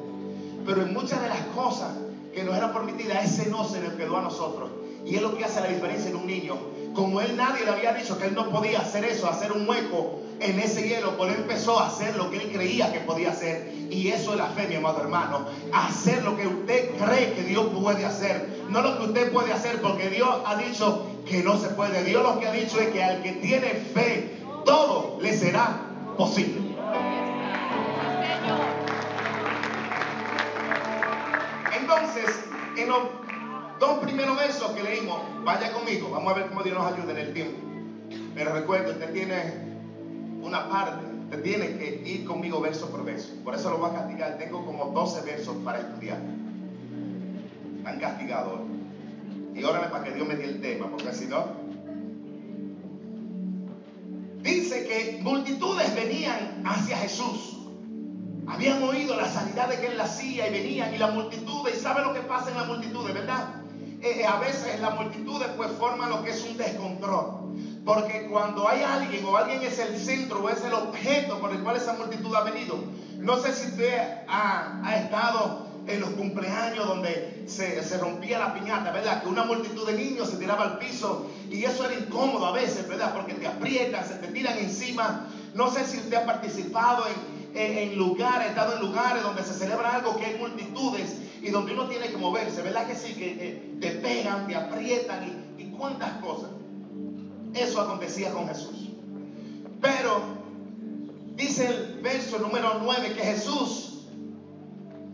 Pero 0.67 0.83
en 0.83 0.93
muchas 0.93 1.23
de 1.23 1.29
las 1.29 1.41
cosas 1.55 1.93
que 2.35 2.45
nos 2.45 2.57
eran 2.57 2.73
permitidas, 2.73 3.25
ese 3.25 3.51
no 3.51 3.65
se 3.65 3.81
le 3.81 3.95
quedó 3.97 4.19
a 4.19 4.23
nosotros. 4.23 4.71
Y 5.07 5.17
es 5.17 5.23
lo 5.23 5.37
que 5.37 5.45
hace 5.45 5.61
la 5.61 5.69
diferencia 5.69 6.11
en 6.11 6.17
un 6.17 6.27
niño. 6.27 6.57
Como 6.95 7.21
él 7.21 7.37
nadie 7.37 7.65
le 7.65 7.71
había 7.71 7.93
dicho 7.95 8.19
que 8.19 8.27
él 8.27 8.35
no 8.35 8.51
podía 8.51 8.81
hacer 8.81 9.05
eso, 9.05 9.29
hacer 9.29 9.53
un 9.53 9.69
hueco 9.69 10.21
en 10.41 10.59
ese 10.59 10.89
hielo, 10.89 11.15
él 11.25 11.35
empezó 11.37 11.79
a 11.79 11.89
hacer 11.89 12.17
lo 12.17 12.31
que 12.31 12.39
él 12.39 12.53
creía 12.53 12.93
que 12.93 13.01
podía 13.01 13.31
hacer. 13.31 13.73
Y 13.91 14.09
eso 14.09 14.33
es 14.33 14.39
la 14.39 14.47
fe, 14.47 14.67
mi 14.69 14.75
amado 14.75 15.01
hermano. 15.01 15.47
Hacer 15.73 16.23
lo 16.23 16.37
que 16.37 16.47
usted 16.47 16.91
cree 16.97 17.33
que 17.35 17.43
Dios 17.43 17.67
puede 17.81 18.05
hacer. 18.05 18.65
No 18.69 18.83
lo 18.83 18.99
que 18.99 19.05
usted 19.05 19.33
puede 19.33 19.53
hacer, 19.53 19.81
porque 19.81 20.11
Dios 20.11 20.29
ha 20.45 20.57
dicho 20.57 21.07
que 21.27 21.43
no 21.43 21.59
se 21.59 21.69
puede. 21.69 22.05
Dios 22.05 22.23
lo 22.23 22.39
que 22.41 22.47
ha 22.47 22.53
dicho 22.53 22.81
es 22.81 22.89
que 22.89 23.03
al 23.03 23.23
que 23.23 23.33
tiene 23.33 23.69
fe, 23.69 24.39
todo 24.65 25.19
le 25.21 25.37
será 25.37 25.81
posible. 26.17 26.61
Entonces, 31.79 32.45
en 32.77 32.89
los 32.89 32.99
dos 33.79 33.99
primeros 34.01 34.37
versos 34.37 34.71
que 34.73 34.83
leímos, 34.83 35.21
vaya 35.45 35.73
conmigo, 35.73 36.11
vamos 36.11 36.33
a 36.33 36.37
ver 36.37 36.49
cómo 36.49 36.63
Dios 36.63 36.77
nos 36.77 36.93
ayuda 36.93 37.13
en 37.13 37.19
el 37.19 37.33
tiempo. 37.33 37.59
Pero 38.35 38.53
recuerde, 38.53 38.93
usted 38.93 39.13
tiene 39.13 39.64
una 40.45 40.69
parte, 40.69 41.07
te 41.31 41.39
tiene 41.39 41.79
que 41.79 42.03
ir 42.05 42.25
conmigo 42.27 42.61
verso 42.61 42.91
por 42.91 43.05
verso. 43.05 43.33
Por 43.43 43.55
eso 43.55 43.71
lo 43.71 43.79
voy 43.79 43.91
a 43.91 43.95
castigar. 43.95 44.37
Tengo 44.39 44.65
como 44.65 44.87
12 44.87 45.23
versos 45.23 45.57
para 45.65 45.81
estudiar. 45.81 46.19
Tan 47.83 47.99
castigador. 47.99 48.61
Y 49.55 49.65
órale 49.65 49.89
para 49.89 50.05
que 50.05 50.13
Dios 50.13 50.29
me 50.29 50.37
dé 50.37 50.45
el 50.45 50.61
tema, 50.61 50.89
porque 50.91 51.13
si 51.13 51.27
no. 51.27 51.65
Dice 54.43 54.87
que 54.87 55.21
multitudes 55.23 55.95
venían 55.95 56.63
hacia 56.67 56.99
Jesús. 56.99 57.59
Habían 58.47 58.83
oído 58.83 59.17
la 59.17 59.27
sanidad 59.27 59.71
de 59.71 59.81
que 59.81 59.87
él 59.87 60.01
hacía 60.01 60.49
y 60.49 60.53
venían 60.53 60.95
y 60.95 60.99
la 60.99 61.09
multitud, 61.09 61.67
y 61.73 61.77
sabe 61.81 62.03
lo 62.03 62.13
que 62.13 62.21
pasa 62.21 62.51
en 62.51 62.59
la 62.59 62.65
multitud, 62.65 63.07
¿verdad? 63.07 63.63
Eh, 64.03 64.21
eh, 64.21 64.27
a 64.27 64.39
veces 64.39 64.79
la 64.81 64.91
multitud 64.91 65.41
pues 65.57 65.71
forma 65.73 66.11
lo 66.11 66.23
que 66.23 66.31
es 66.33 66.45
un 66.45 66.59
descontrol 66.59 67.44
Porque 67.85 68.27
cuando 68.31 68.67
hay 68.67 68.83
alguien 68.83 69.27
o 69.27 69.37
alguien 69.37 69.63
es 69.63 69.79
el 69.79 69.99
centro 69.99 70.43
o 70.43 70.49
es 70.49 70.65
el 70.65 70.73
objeto 70.73 71.39
por 71.39 71.53
el 71.53 71.63
cual 71.63 71.77
esa 71.77 71.93
multitud 71.93 72.35
ha 72.35 72.41
venido, 72.41 72.79
no 73.19 73.39
sé 73.39 73.53
si 73.53 73.67
usted 73.67 74.25
ha, 74.27 74.97
estado 74.97 75.85
en 75.87 76.01
los 76.01 76.11
cumpleaños 76.11 76.87
donde 76.87 77.45
se, 77.47 77.99
rompía 77.99 78.39
la 78.39 78.55
piñata, 78.55 78.91
¿verdad? 78.91 79.21
Que 79.21 79.29
una 79.29 79.45
multitud 79.45 79.87
de 79.87 79.95
niños 79.95 80.31
se 80.31 80.39
tiraba 80.39 80.65
al 80.65 80.79
piso 80.79 81.27
y 81.51 81.63
eso 81.65 81.85
era 81.85 81.95
incómodo 81.95 82.47
a 82.47 82.53
veces, 82.53 82.89
¿verdad? 82.89 83.13
Porque 83.13 83.35
te 83.35 83.47
aprietan, 83.47 84.07
se 84.07 84.15
te 84.15 84.29
tiran 84.29 84.57
encima. 84.57 85.29
No 85.53 85.69
sé 85.69 85.85
si 85.85 85.99
usted 85.99 86.17
ha 86.17 86.25
participado 86.25 87.05
en, 87.07 87.99
lugares, 87.99 88.47
ha 88.47 88.51
estado 88.51 88.73
en 88.73 88.81
lugares 88.81 89.23
donde 89.23 89.45
se 89.45 89.53
celebra 89.53 89.95
algo 89.95 90.17
que 90.17 90.25
hay 90.25 90.39
multitudes 90.39 91.17
y 91.43 91.51
donde 91.51 91.73
uno 91.73 91.87
tiene 91.87 92.09
que 92.09 92.17
moverse, 92.17 92.63
¿verdad 92.63 92.87
que 92.87 92.95
sí? 92.95 93.15
Que 93.15 93.77
te 93.79 93.91
pegan, 93.91 94.47
te 94.47 94.57
aprietan 94.57 95.23
y, 95.59 95.63
y 95.63 95.71
cuántas 95.71 96.13
cosas. 96.15 96.54
Eso 97.55 97.81
acontecía 97.81 98.33
con 98.33 98.49
Jesús. 98.49 98.91
Pero 99.81 100.23
dice 101.37 101.67
el 101.67 102.01
verso 102.03 102.39
número 102.39 102.81
9 102.83 103.13
que 103.15 103.23
Jesús 103.23 104.07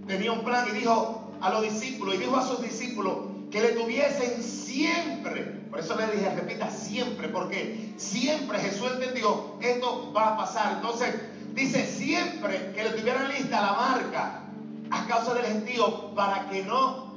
tenía 0.06 0.32
un 0.32 0.44
plan 0.44 0.66
y 0.70 0.78
dijo 0.78 1.32
a 1.40 1.50
los 1.50 1.62
discípulos 1.62 2.14
y 2.14 2.18
dijo 2.18 2.37
a 2.37 2.47
sus 2.47 2.62
discípulos 2.62 3.16
que 3.50 3.61
le 3.61 3.68
tuviesen 3.73 4.42
siempre, 4.42 5.42
por 5.70 5.80
eso 5.80 5.97
le 5.97 6.06
dije, 6.06 6.30
repita 6.30 6.70
siempre, 6.70 7.28
porque 7.28 7.92
siempre 7.97 8.59
Jesús 8.59 8.90
entendió, 8.92 9.56
esto 9.61 10.12
va 10.14 10.28
a 10.28 10.37
pasar. 10.37 10.76
Entonces, 10.76 11.14
dice 11.52 11.85
siempre 11.85 12.73
que 12.75 12.85
le 12.85 12.90
tuvieran 12.90 13.28
lista 13.28 13.61
la 13.61 13.73
marca 13.73 14.42
a 14.90 15.06
causa 15.06 15.35
del 15.35 15.47
gentío 15.47 16.14
para 16.14 16.49
que 16.49 16.62
no 16.62 17.12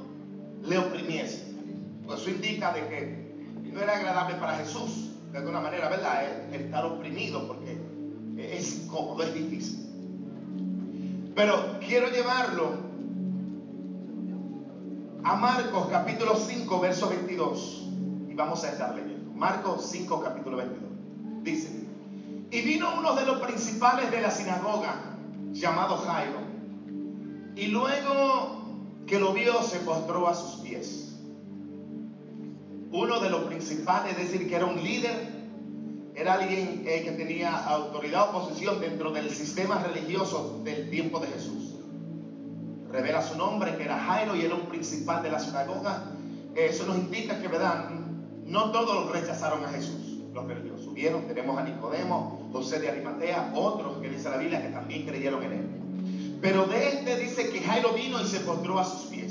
le 0.64 0.78
oprimiese. 0.78 1.54
Pues 2.04 2.20
eso 2.20 2.30
indica 2.30 2.72
de 2.72 2.88
que 2.88 3.70
no 3.72 3.80
era 3.80 3.96
agradable 3.96 4.34
para 4.36 4.56
Jesús 4.58 5.13
de 5.34 5.40
alguna 5.40 5.60
manera, 5.60 5.88
¿verdad? 5.88 6.46
El, 6.52 6.60
estar 6.60 6.84
oprimido 6.84 7.48
porque 7.48 7.76
es 8.38 8.84
incómodo, 8.84 9.24
es 9.24 9.34
difícil. 9.34 9.80
Pero 11.34 11.80
quiero 11.80 12.08
llevarlo 12.08 12.68
a 15.24 15.34
Marcos 15.34 15.88
capítulo 15.90 16.36
5, 16.36 16.78
verso 16.78 17.08
22. 17.08 17.88
Y 18.30 18.34
vamos 18.34 18.62
a 18.62 18.70
estar 18.70 18.94
leyendo. 18.94 19.32
Marcos 19.32 19.88
5, 19.90 20.22
capítulo 20.22 20.56
22. 20.58 20.88
Dice, 21.42 21.84
y 22.52 22.60
vino 22.60 22.96
uno 22.96 23.16
de 23.16 23.26
los 23.26 23.40
principales 23.40 24.12
de 24.12 24.20
la 24.20 24.30
sinagoga, 24.30 25.16
llamado 25.50 25.96
Jairo, 25.96 26.38
y 27.56 27.66
luego 27.66 28.62
que 29.08 29.18
lo 29.18 29.32
vio 29.32 29.60
se 29.64 29.80
postró 29.80 30.28
a 30.28 30.34
sus 30.34 30.60
pies 30.60 31.03
uno 32.94 33.18
de 33.18 33.28
los 33.28 33.42
principales, 33.46 34.16
es 34.16 34.30
decir, 34.30 34.48
que 34.48 34.54
era 34.54 34.66
un 34.66 34.80
líder, 34.80 35.16
era 36.14 36.34
alguien 36.34 36.84
eh, 36.86 37.02
que 37.02 37.10
tenía 37.10 37.66
autoridad 37.66 38.28
o 38.28 38.40
posición 38.40 38.80
dentro 38.80 39.10
del 39.10 39.30
sistema 39.30 39.82
religioso 39.82 40.60
del 40.62 40.88
tiempo 40.90 41.18
de 41.18 41.26
Jesús. 41.26 41.74
Revela 42.92 43.20
su 43.20 43.36
nombre, 43.36 43.76
que 43.76 43.82
era 43.82 43.98
Jairo 43.98 44.36
y 44.36 44.42
era 44.42 44.54
un 44.54 44.68
principal 44.68 45.24
de 45.24 45.32
la 45.32 45.40
sinagoga. 45.40 46.04
Eso 46.54 46.86
nos 46.86 46.98
indica 46.98 47.40
que, 47.40 47.48
¿verdad? 47.48 47.90
No 48.44 48.70
todos 48.70 49.10
rechazaron 49.10 49.64
a 49.64 49.70
Jesús, 49.70 50.20
los 50.32 50.46
religiosos. 50.46 50.84
Subieron, 50.84 51.26
tenemos 51.26 51.58
a 51.58 51.64
Nicodemo, 51.64 52.48
José 52.52 52.78
de 52.78 52.90
Arimatea, 52.90 53.50
otros 53.56 53.98
que 53.98 54.08
dice 54.08 54.30
la 54.30 54.36
Biblia 54.36 54.62
que 54.62 54.68
también 54.68 55.04
creyeron 55.04 55.42
en 55.42 55.52
él. 55.52 56.38
Pero 56.40 56.66
de 56.66 56.90
este 56.90 57.16
dice 57.16 57.50
que 57.50 57.60
Jairo 57.60 57.92
vino 57.92 58.20
y 58.20 58.26
se 58.26 58.38
postró 58.38 58.78
a 58.78 58.84
sus 58.84 59.06
pies 59.06 59.23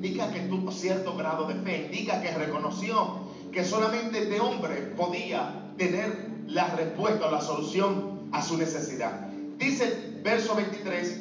indica 0.00 0.30
que 0.30 0.40
tuvo 0.40 0.72
cierto 0.72 1.14
grado 1.14 1.46
de 1.46 1.54
fe, 1.56 1.90
indica 1.92 2.22
que 2.22 2.30
reconoció 2.30 3.18
que 3.52 3.66
solamente 3.66 4.22
este 4.22 4.40
hombre 4.40 4.76
podía 4.96 5.72
tener 5.76 6.30
la 6.46 6.68
respuesta 6.74 7.28
o 7.28 7.30
la 7.30 7.42
solución 7.42 8.30
a 8.32 8.40
su 8.40 8.56
necesidad. 8.56 9.28
Dice 9.58 10.20
verso 10.22 10.54
23, 10.54 11.20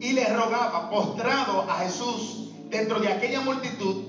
y 0.00 0.12
le 0.14 0.24
rogaba, 0.34 0.90
postrado 0.90 1.62
a 1.70 1.78
Jesús 1.78 2.50
dentro 2.70 2.98
de 2.98 3.12
aquella 3.12 3.40
multitud, 3.42 4.02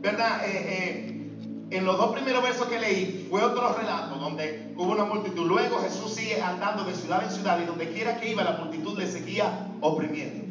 ¿verdad? 0.00 0.44
Eh, 0.46 0.50
eh, 0.50 1.30
en 1.70 1.84
los 1.84 1.98
dos 1.98 2.12
primeros 2.12 2.42
versos 2.42 2.66
que 2.66 2.80
leí 2.80 3.28
fue 3.30 3.44
otro 3.44 3.74
relato 3.74 4.16
donde 4.16 4.72
hubo 4.76 4.90
una 4.90 5.04
multitud. 5.04 5.46
Luego 5.46 5.78
Jesús 5.82 6.14
sigue 6.14 6.40
andando 6.42 6.82
de 6.82 6.96
ciudad 6.96 7.22
en 7.22 7.30
ciudad 7.30 7.60
y 7.62 7.66
donde 7.66 7.92
quiera 7.92 8.18
que 8.18 8.32
iba 8.32 8.42
la 8.42 8.56
multitud 8.56 8.98
le 8.98 9.06
seguía 9.06 9.68
oprimiendo. 9.80 10.47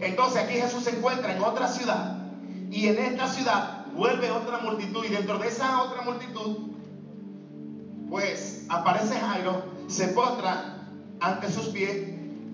Entonces 0.00 0.42
aquí 0.42 0.54
Jesús 0.54 0.84
se 0.84 0.96
encuentra 0.96 1.34
en 1.34 1.42
otra 1.42 1.68
ciudad 1.68 2.18
y 2.70 2.88
en 2.88 2.98
esta 2.98 3.28
ciudad 3.28 3.86
vuelve 3.94 4.30
otra 4.30 4.58
multitud 4.58 5.04
y 5.04 5.08
dentro 5.08 5.38
de 5.38 5.48
esa 5.48 5.82
otra 5.82 6.02
multitud 6.02 6.76
pues 8.08 8.64
aparece 8.68 9.14
Jairo, 9.18 9.64
se 9.88 10.08
postra 10.08 10.86
ante 11.20 11.50
sus 11.50 11.68
pies 11.68 12.08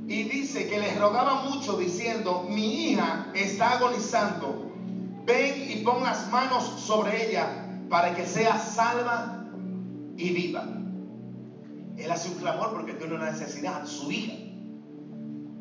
y 0.09 0.23
dice 0.25 0.67
que 0.67 0.79
les 0.79 0.99
rogaba 0.99 1.43
mucho 1.43 1.77
diciendo, 1.77 2.47
mi 2.49 2.91
hija 2.91 3.27
está 3.35 3.73
agonizando, 3.73 4.73
ven 5.27 5.71
y 5.71 5.83
pon 5.83 6.03
las 6.03 6.31
manos 6.31 6.65
sobre 6.65 7.29
ella 7.29 7.49
para 7.89 8.15
que 8.15 8.25
sea 8.25 8.59
salva 8.59 9.45
y 10.17 10.31
viva. 10.31 10.65
Él 11.99 12.11
hace 12.11 12.31
un 12.31 12.37
clamor 12.37 12.73
porque 12.73 12.95
tiene 12.95 13.15
una 13.15 13.31
necesidad, 13.31 13.85
su 13.87 14.11
hija 14.11 14.42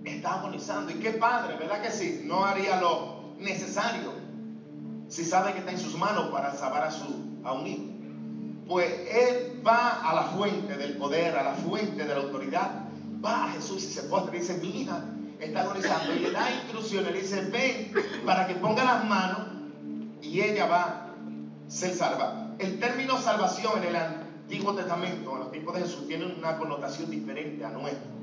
está 0.06 0.40
agonizando. 0.40 0.92
Y 0.92 0.96
qué 0.96 1.12
padre, 1.12 1.56
¿verdad 1.58 1.82
que 1.82 1.92
sí? 1.92 2.22
No 2.26 2.46
haría 2.46 2.80
lo 2.80 3.36
necesario 3.40 4.14
si 5.08 5.26
sabe 5.26 5.54
que 5.54 5.60
está 5.60 5.72
en 5.72 5.80
sus 5.80 5.98
manos 5.98 6.30
para 6.32 6.54
salvar 6.54 6.84
a, 6.84 6.92
su, 6.92 7.06
a 7.44 7.54
un 7.54 7.68
hijo. 7.68 7.84
Pues 8.68 8.90
él 9.12 9.62
va 9.66 10.10
a 10.10 10.16
la 10.16 10.24
fuente 10.24 10.78
del 10.78 10.98
poder, 10.98 11.36
a 11.36 11.44
la 11.44 11.54
fuente 11.54 12.06
de 12.06 12.10
la 12.10 12.22
autoridad. 12.22 12.86
Va 13.24 13.46
a 13.46 13.50
Jesús 13.50 13.84
y 13.84 13.88
se 13.88 14.04
postra 14.04 14.36
y 14.36 14.40
dice, 14.40 14.58
mi 14.60 14.82
hija 14.82 15.04
está 15.40 15.62
agonizando. 15.62 16.16
Y 16.16 16.20
le 16.20 16.32
da 16.32 16.50
instrucciones, 16.50 17.12
le 17.12 17.22
dice, 17.22 17.42
ven 17.42 17.92
para 18.26 18.48
que 18.48 18.56
ponga 18.56 18.84
las 18.86 19.06
manos 19.06 19.40
y 20.22 20.42
ella 20.42 20.66
va 20.68 20.84
a 20.84 21.16
ser 21.68 21.94
salva. 21.94 22.56
El 22.60 22.80
término 22.80 23.18
salvación 23.18 23.80
en 23.80 23.90
el 23.90 23.96
Antiguo 23.96 24.74
Testamento, 24.74 25.34
en 25.34 25.40
los 25.40 25.52
tiempos 25.52 25.76
de 25.76 25.82
Jesús, 25.82 26.08
tiene 26.08 26.26
una 26.26 26.58
connotación 26.58 27.10
diferente 27.10 27.66
a 27.66 27.70
nuestra. 27.70 28.21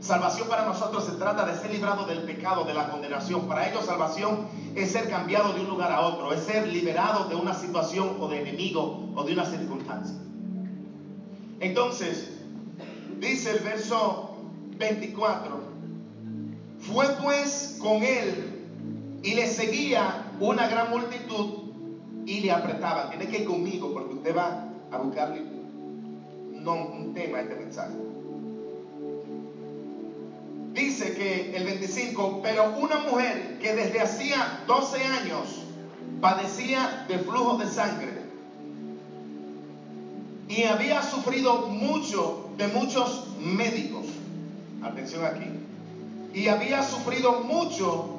Salvación 0.00 0.48
para 0.48 0.64
nosotros 0.64 1.04
se 1.04 1.12
trata 1.12 1.44
de 1.44 1.58
ser 1.58 1.72
librado 1.72 2.06
del 2.06 2.22
pecado, 2.22 2.64
de 2.64 2.72
la 2.72 2.88
condenación. 2.88 3.48
Para 3.48 3.68
ellos 3.68 3.84
salvación 3.84 4.46
es 4.76 4.92
ser 4.92 5.10
cambiado 5.10 5.52
de 5.54 5.60
un 5.60 5.68
lugar 5.68 5.90
a 5.90 6.02
otro, 6.02 6.32
es 6.32 6.44
ser 6.44 6.68
liberado 6.68 7.28
de 7.28 7.34
una 7.34 7.52
situación 7.52 8.16
o 8.20 8.28
de 8.28 8.40
enemigo 8.42 9.10
o 9.16 9.24
de 9.24 9.32
una 9.32 9.44
circunstancia. 9.44 10.16
Entonces, 11.58 12.30
dice 13.18 13.56
el 13.56 13.64
verso 13.64 14.36
24, 14.76 15.58
fue 16.78 17.06
pues 17.20 17.78
con 17.80 18.04
él 18.04 18.66
y 19.24 19.34
le 19.34 19.48
seguía 19.48 20.30
una 20.38 20.68
gran 20.68 20.90
multitud 20.90 21.72
y 22.24 22.38
le 22.40 22.52
apretaban. 22.52 23.10
Tiene 23.10 23.26
que 23.26 23.38
ir 23.38 23.48
conmigo 23.48 23.92
porque 23.92 24.14
usted 24.14 24.36
va 24.36 24.68
a 24.92 24.98
buscarle 24.98 25.42
un 26.64 27.12
tema 27.14 27.38
a 27.38 27.40
este 27.40 27.56
mensaje 27.56 27.94
dice 30.72 31.14
que 31.14 31.56
el 31.56 31.64
25, 31.64 32.40
pero 32.42 32.76
una 32.78 32.98
mujer 32.98 33.58
que 33.60 33.74
desde 33.74 34.00
hacía 34.00 34.64
12 34.66 35.04
años 35.04 35.62
padecía 36.20 37.04
de 37.08 37.18
flujo 37.18 37.56
de 37.58 37.66
sangre 37.66 38.28
y 40.48 40.64
había 40.64 41.02
sufrido 41.02 41.66
mucho 41.68 42.50
de 42.56 42.68
muchos 42.68 43.26
médicos, 43.38 44.06
atención 44.82 45.24
aquí, 45.24 45.44
y 46.32 46.48
había 46.48 46.82
sufrido 46.82 47.40
mucho 47.40 48.14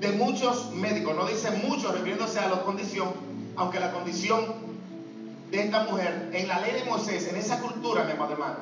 de 0.00 0.10
muchos 0.12 0.72
médicos, 0.72 1.14
no 1.14 1.26
dice 1.26 1.50
mucho 1.52 1.92
refiriéndose 1.92 2.40
a 2.40 2.48
la 2.48 2.62
condición, 2.62 3.10
aunque 3.56 3.78
la 3.78 3.92
condición 3.92 4.72
de 5.50 5.62
esta 5.62 5.84
mujer, 5.84 6.30
en 6.32 6.48
la 6.48 6.60
ley 6.60 6.72
de 6.72 6.84
Moisés, 6.84 7.28
en 7.28 7.36
esa 7.36 7.60
cultura, 7.60 8.04
mi 8.04 8.12
amado 8.12 8.32
hermano, 8.32 8.56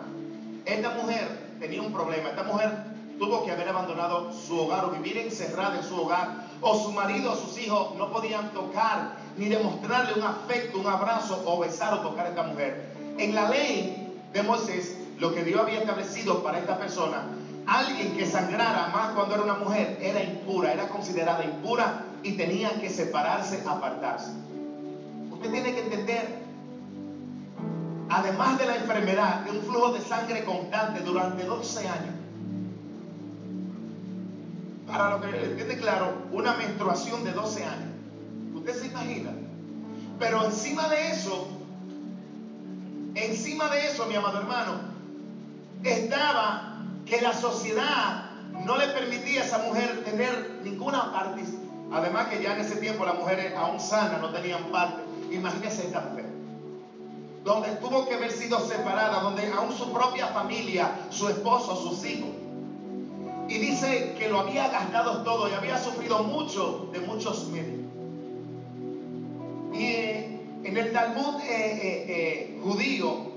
esta 0.66 0.90
mujer 0.90 1.56
tenía 1.58 1.80
un 1.80 1.92
problema, 1.92 2.30
esta 2.30 2.42
mujer 2.42 2.89
tuvo 3.20 3.44
que 3.44 3.52
haber 3.52 3.68
abandonado 3.68 4.32
su 4.32 4.58
hogar 4.58 4.86
o 4.86 4.90
vivir 4.90 5.18
encerrada 5.18 5.76
en 5.76 5.84
su 5.84 5.94
hogar, 5.94 6.46
o 6.62 6.74
su 6.74 6.90
marido 6.90 7.32
o 7.32 7.36
sus 7.36 7.58
hijos 7.58 7.94
no 7.96 8.10
podían 8.10 8.50
tocar 8.52 9.16
ni 9.36 9.46
demostrarle 9.46 10.14
un 10.14 10.22
afecto, 10.22 10.78
un 10.78 10.86
abrazo 10.86 11.42
o 11.44 11.58
besar 11.58 11.92
o 11.92 12.00
tocar 12.00 12.26
a 12.26 12.28
esta 12.30 12.42
mujer. 12.44 12.94
En 13.18 13.34
la 13.34 13.50
ley 13.50 14.18
de 14.32 14.42
Moisés, 14.42 14.96
lo 15.18 15.34
que 15.34 15.44
Dios 15.44 15.60
había 15.60 15.80
establecido 15.80 16.42
para 16.42 16.58
esta 16.58 16.78
persona, 16.78 17.24
alguien 17.66 18.16
que 18.16 18.24
sangrara 18.24 18.88
más 18.88 19.10
cuando 19.10 19.34
era 19.34 19.44
una 19.44 19.54
mujer 19.54 19.98
era 20.00 20.24
impura, 20.24 20.72
era 20.72 20.88
considerada 20.88 21.44
impura 21.44 22.06
y 22.22 22.32
tenía 22.32 22.80
que 22.80 22.88
separarse, 22.88 23.62
apartarse. 23.68 24.30
Usted 25.30 25.50
tiene 25.50 25.74
que 25.74 25.80
entender, 25.80 26.38
además 28.08 28.58
de 28.58 28.64
la 28.64 28.76
enfermedad, 28.76 29.40
de 29.40 29.50
un 29.50 29.62
flujo 29.62 29.92
de 29.92 30.00
sangre 30.00 30.42
constante 30.42 31.00
durante 31.00 31.44
12 31.44 31.86
años, 31.86 32.19
para 34.90 35.10
lo 35.10 35.20
que 35.20 35.28
entiende 35.28 35.78
claro, 35.78 36.26
una 36.32 36.54
menstruación 36.54 37.24
de 37.24 37.32
12 37.32 37.64
años. 37.64 37.90
Usted 38.54 38.74
se 38.74 38.86
imagina. 38.86 39.30
Pero 40.18 40.44
encima 40.44 40.88
de 40.88 41.10
eso, 41.12 41.48
encima 43.14 43.68
de 43.68 43.86
eso, 43.86 44.06
mi 44.06 44.14
amado 44.16 44.40
hermano, 44.40 44.80
estaba 45.82 46.78
que 47.06 47.20
la 47.20 47.32
sociedad 47.32 48.30
no 48.66 48.76
le 48.76 48.88
permitía 48.88 49.42
a 49.42 49.44
esa 49.44 49.58
mujer 49.58 50.04
tener 50.04 50.60
ninguna 50.62 51.12
parte. 51.12 51.42
Además 51.92 52.28
que 52.28 52.42
ya 52.42 52.54
en 52.54 52.60
ese 52.60 52.76
tiempo 52.76 53.04
las 53.04 53.16
mujeres 53.16 53.54
aún 53.56 53.80
sanas 53.80 54.20
no 54.20 54.30
tenían 54.30 54.64
parte. 54.64 55.02
Imagínese 55.30 55.86
esta 55.86 56.00
mujer. 56.00 56.26
Donde 57.44 57.70
tuvo 57.76 58.06
que 58.06 58.14
haber 58.14 58.30
sido 58.30 58.60
separada, 58.60 59.20
donde 59.22 59.50
aún 59.52 59.72
su 59.72 59.90
propia 59.92 60.26
familia, 60.26 60.90
su 61.08 61.28
esposo, 61.28 61.74
sus 61.76 62.04
hijos. 62.04 62.28
Y 63.50 63.58
dice 63.58 64.14
que 64.16 64.28
lo 64.28 64.38
había 64.38 64.68
gastado 64.68 65.24
todo 65.24 65.50
y 65.50 65.52
había 65.52 65.76
sufrido 65.76 66.22
mucho 66.22 66.88
de 66.92 67.00
muchos 67.00 67.48
médicos. 67.48 67.80
Y 69.72 69.82
eh, 69.82 70.40
en 70.62 70.76
el 70.76 70.92
Talmud 70.92 71.40
eh, 71.42 71.48
eh, 71.50 72.60
judío, 72.62 73.28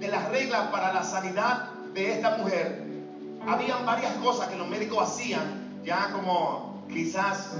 de 0.00 0.08
las 0.08 0.28
reglas 0.30 0.68
para 0.72 0.92
la 0.92 1.04
sanidad 1.04 1.70
de 1.94 2.14
esta 2.14 2.38
mujer, 2.38 2.86
habían 3.46 3.86
varias 3.86 4.14
cosas 4.14 4.48
que 4.48 4.56
los 4.56 4.68
médicos 4.68 4.98
hacían, 5.08 5.80
ya 5.84 6.10
como 6.12 6.82
quizás 6.92 7.52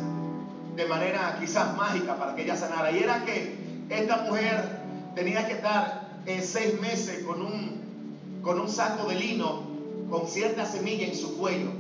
de 0.75 0.87
manera 0.87 1.37
quizás 1.39 1.77
mágica 1.77 2.17
para 2.17 2.35
que 2.35 2.43
ella 2.43 2.57
sanara. 2.57 2.91
Y 2.91 2.99
era 2.99 3.25
que 3.25 3.57
esta 3.91 4.23
mujer 4.23 4.81
tenía 5.15 5.47
que 5.47 5.53
estar 5.53 6.09
seis 6.43 6.81
meses 6.81 7.25
con 7.25 7.41
un, 7.43 8.41
con 8.43 8.59
un 8.59 8.69
saco 8.69 9.09
de 9.09 9.15
lino, 9.15 9.66
con 10.11 10.27
cierta 10.29 10.67
semilla 10.67 11.07
en 11.07 11.17
su 11.17 11.37
cuello, 11.37 11.71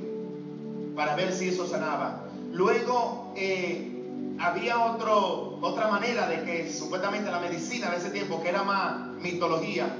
para 0.94 1.14
ver 1.14 1.32
si 1.32 1.48
eso 1.48 1.66
sanaba. 1.66 2.24
Luego 2.52 3.32
eh, 3.36 3.92
había 4.38 4.84
otro, 4.84 5.58
otra 5.60 5.88
manera 5.88 6.28
de 6.28 6.42
que 6.44 6.72
supuestamente 6.72 7.30
la 7.30 7.40
medicina 7.40 7.90
de 7.90 7.98
ese 7.98 8.10
tiempo, 8.10 8.42
que 8.42 8.48
era 8.48 8.62
más 8.62 9.12
mitología 9.20 9.94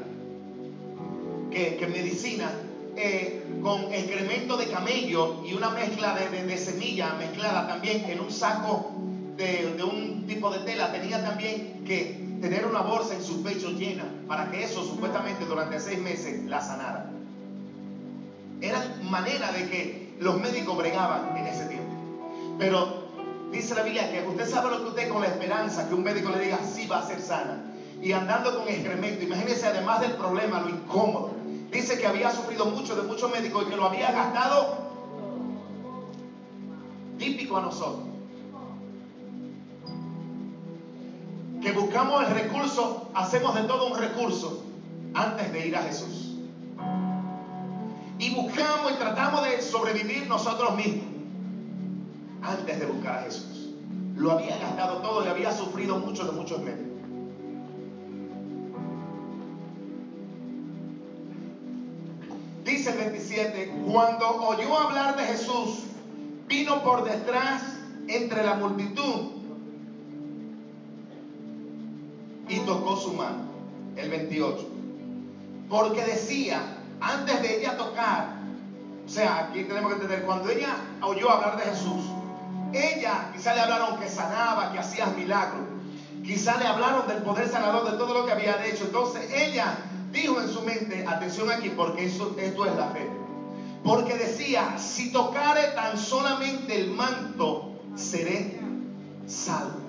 que, 1.51 1.77
que 1.77 1.87
medicina, 1.87 2.51
eh, 2.97 3.45
con 3.63 3.93
excremento 3.93 4.57
de 4.57 4.69
camello 4.69 5.45
y 5.45 5.53
una 5.53 5.69
mezcla 5.71 6.15
de, 6.15 6.57
semilla 6.57 7.13
mezclada 7.15 7.69
también 7.69 8.05
en 8.09 8.21
un 8.21 8.31
saco 8.31 8.93
de, 9.37 9.75
de, 9.77 9.85
un 9.85 10.27
tipo 10.27 10.51
de 10.51 10.61
tela. 10.61 10.93
Tenía 10.93 11.23
también 11.23 11.85
que 11.85 12.39
tener 12.41 12.67
una 12.67 12.81
bolsa 12.81 13.15
en 13.15 13.23
su 13.23 13.43
pecho 13.43 13.71
llena 13.71 14.05
para 14.27 14.51
que 14.51 14.63
eso 14.63 14.83
supuestamente 14.83 15.45
durante 15.45 15.79
seis 15.79 15.99
meses 15.99 16.45
la 16.47 16.61
sanara. 16.63 17.11
Era 18.69 18.97
manera 19.03 19.53
de 19.53 19.69
que 19.69 20.17
los 20.19 20.41
médicos 20.41 20.77
bregaban 20.77 21.37
en 21.37 21.47
ese 21.47 21.67
tiempo. 21.67 21.93
Pero 22.59 23.05
dice 23.53 23.75
la 23.75 23.83
Biblia 23.83 24.11
que 24.11 24.27
usted 24.27 24.49
sabe 24.49 24.71
lo 24.71 24.83
que 24.83 24.89
usted 24.91 25.09
con 25.09 25.23
la 25.23 25.29
esperanza 25.29 25.89
que 25.89 25.95
un 25.95 26.03
médico 26.03 26.31
le 26.31 26.41
diga 26.41 26.59
sí 26.65 26.87
va 26.87 26.99
a 26.99 27.07
ser 27.07 27.21
sana. 27.21 27.73
Y 28.03 28.13
andando 28.13 28.59
con 28.59 28.69
excremento, 28.69 29.25
imagínese 29.25 29.67
además 29.67 30.01
del 30.01 30.13
problema, 30.13 30.61
lo 30.61 30.69
incómodo 30.69 31.37
Dice 31.71 31.99
que 31.99 32.07
había 32.07 32.31
sufrido 32.31 32.67
mucho 32.67 32.95
de 32.97 33.03
muchos 33.03 33.31
médicos 33.31 33.65
y 33.67 33.71
que 33.71 33.77
lo 33.77 33.85
había 33.87 34.11
gastado 34.13 34.79
típico 37.19 37.57
a 37.57 37.63
nosotros. 37.63 38.07
Que 41.61 41.73
buscamos 41.73 42.25
el 42.25 42.35
recurso, 42.35 43.11
hacemos 43.15 43.55
de 43.55 43.63
todo 43.63 43.89
un 43.89 43.99
recurso 43.99 44.63
antes 45.15 45.53
de 45.53 45.67
ir 45.67 45.77
a 45.77 45.83
Jesús. 45.83 46.26
Y 48.19 48.35
buscamos 48.35 48.93
y 48.93 48.95
tratamos 48.95 49.45
de 49.45 49.61
sobrevivir 49.61 50.27
nosotros 50.27 50.77
mismos 50.77 51.05
antes 52.43 52.81
de 52.81 52.87
buscar 52.87 53.19
a 53.19 53.23
Jesús. 53.23 53.71
Lo 54.17 54.33
había 54.33 54.57
gastado 54.59 54.99
todo 54.99 55.25
y 55.25 55.29
había 55.29 55.53
sufrido 55.53 55.99
mucho 55.99 56.25
de 56.25 56.33
muchos 56.33 56.63
médicos. 56.63 56.87
Dice 62.65 62.91
el 62.91 62.97
27, 62.97 63.75
cuando 63.87 64.29
oyó 64.29 64.79
hablar 64.79 65.17
de 65.17 65.25
Jesús, 65.25 65.85
vino 66.49 66.83
por 66.83 67.05
detrás 67.05 67.63
entre 68.09 68.45
la 68.45 68.55
multitud 68.55 69.37
y 72.49 72.59
tocó 72.61 72.97
su 72.97 73.13
mano. 73.13 73.47
El 73.97 74.11
28. 74.11 74.69
Porque 75.69 76.03
decía, 76.03 76.76
antes 77.01 77.43
de 77.43 77.61
ella 77.61 77.77
tocar, 77.77 78.29
o 79.05 79.09
sea, 79.09 79.39
aquí 79.39 79.63
tenemos 79.65 79.93
que 79.93 80.01
entender, 80.01 80.25
cuando 80.25 80.49
ella 80.51 80.77
oyó 81.01 81.31
hablar 81.31 81.57
de 81.59 81.65
Jesús, 81.65 82.05
ella 82.73 83.31
quizá 83.33 83.55
le 83.55 83.61
hablaron 83.61 83.99
que 83.99 84.09
sanaba, 84.09 84.73
que 84.73 84.79
hacía 84.79 85.07
milagros, 85.07 85.63
quizá 86.25 86.59
le 86.59 86.67
hablaron 86.67 87.07
del 87.07 87.23
poder 87.23 87.49
sanador, 87.49 87.91
de 87.91 87.97
todo 87.97 88.15
lo 88.15 88.27
que 88.27 88.33
había 88.33 88.65
hecho. 88.67 88.85
Entonces 88.85 89.31
ella 89.33 89.77
dijo 90.13 90.41
en 90.41 90.49
su 90.49 90.63
mente, 90.63 91.05
atención 91.07 91.51
aquí, 91.51 91.71
porque 91.71 92.07
eso, 92.07 92.35
esto 92.37 92.67
es 92.67 92.75
la 92.77 92.89
fe. 92.89 93.09
Porque 93.85 94.17
decía, 94.17 94.77
si 94.79 95.13
tocare 95.13 95.69
tan 95.69 95.97
solamente 95.97 96.81
el 96.81 96.91
manto, 96.91 97.79
seré 97.95 98.59
salvo. 99.27 99.86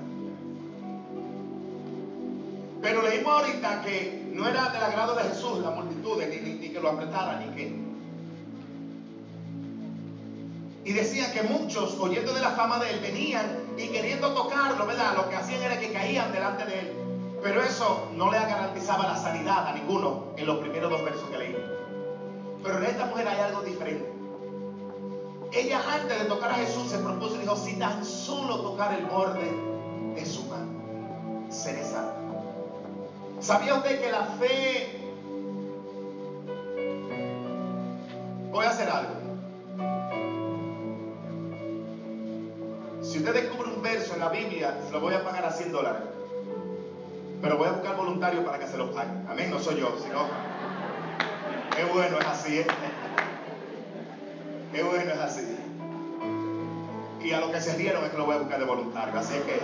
Pero 2.81 3.01
leímos 3.01 3.33
ahorita 3.33 3.81
que 3.81 4.31
no 4.33 4.47
era 4.47 4.69
del 4.69 4.83
agrado 4.83 5.15
de 5.15 5.23
Jesús 5.23 5.59
la 5.59 5.71
multitud, 5.71 6.21
ni, 6.21 6.69
que 6.69 6.79
lo 6.79 6.89
apretara, 6.89 7.39
ni 7.39 7.55
que... 7.55 7.87
Y 10.85 10.93
decía 10.93 11.33
que 11.33 11.43
muchos, 11.43 11.97
oyendo 11.99 12.33
de 12.33 12.39
la 12.39 12.51
fama 12.51 12.79
de 12.79 12.91
él, 12.91 12.99
venían 13.01 13.45
y 13.77 13.87
queriendo 13.89 14.33
tocarlo, 14.33 14.85
¿verdad? 14.85 15.15
Lo 15.17 15.29
que 15.29 15.35
hacían 15.35 15.61
era 15.61 15.79
que 15.79 15.91
caían 15.91 16.31
delante 16.31 16.65
de 16.65 16.79
él. 16.79 16.93
Pero 17.43 17.61
eso 17.61 18.07
no 18.15 18.31
le 18.31 18.37
garantizaba 18.37 19.05
la 19.07 19.17
sanidad 19.17 19.67
a 19.67 19.73
ninguno 19.73 20.33
en 20.37 20.45
los 20.45 20.57
primeros 20.59 20.89
dos 20.89 21.03
versos 21.03 21.29
que 21.29 21.37
leí. 21.37 21.55
Pero 22.63 22.77
en 22.77 22.85
esta 22.85 23.05
mujer 23.05 23.27
hay 23.27 23.39
algo 23.39 23.61
diferente. 23.61 24.17
Ella 25.51 25.81
antes 25.93 26.19
de 26.19 26.25
tocar 26.25 26.51
a 26.51 26.55
Jesús 26.55 26.89
se 26.89 26.97
propuso 26.99 27.35
y 27.35 27.39
dijo, 27.39 27.55
si 27.55 27.75
tan 27.75 28.03
solo 28.03 28.61
tocar 28.61 28.93
el 28.93 29.05
borde 29.05 29.51
de 30.15 30.25
su 30.25 30.43
mano, 30.45 30.67
seré 31.49 31.83
salvo. 31.83 32.16
¿Sabía 33.39 33.75
usted 33.75 34.01
que 34.01 34.11
la 34.11 34.23
fe... 34.39 34.99
Voy 38.51 38.65
a 38.65 38.69
hacer 38.69 38.89
algo. 38.89 39.13
Si 43.03 43.19
usted 43.19 43.33
descubre 43.33 43.69
un 43.69 43.81
verso 43.81 44.15
en 44.15 44.19
la 44.19 44.29
Biblia, 44.29 44.79
se 44.85 44.91
lo 44.91 44.99
voy 44.99 45.13
a 45.13 45.23
pagar 45.23 45.45
a 45.45 45.51
100 45.51 45.71
dólares. 45.71 46.01
Pero 47.41 47.57
voy 47.57 47.67
a 47.67 47.71
buscar 47.73 47.95
voluntario 47.95 48.43
para 48.43 48.57
que 48.57 48.67
se 48.67 48.77
lo 48.77 48.91
pague. 48.91 49.11
Amén, 49.29 49.51
no 49.51 49.59
soy 49.59 49.79
yo, 49.79 49.95
sino. 50.03 50.25
Qué 51.75 51.85
bueno 51.93 52.17
es 52.19 52.25
así, 52.25 52.59
¿eh? 52.59 52.67
Qué 54.73 54.81
bueno 54.81 55.13
es 55.13 55.19
así. 55.19 55.57
Y 57.23 57.31
a 57.31 57.39
los 57.39 57.51
que 57.51 57.61
se 57.61 57.75
rieron 57.75 58.03
es 58.03 58.09
que 58.09 58.17
lo 58.17 58.25
voy 58.25 58.35
a 58.35 58.39
buscar 58.39 58.59
de 58.59 58.65
voluntario. 58.65 59.19
Así 59.19 59.35
que 59.45 59.59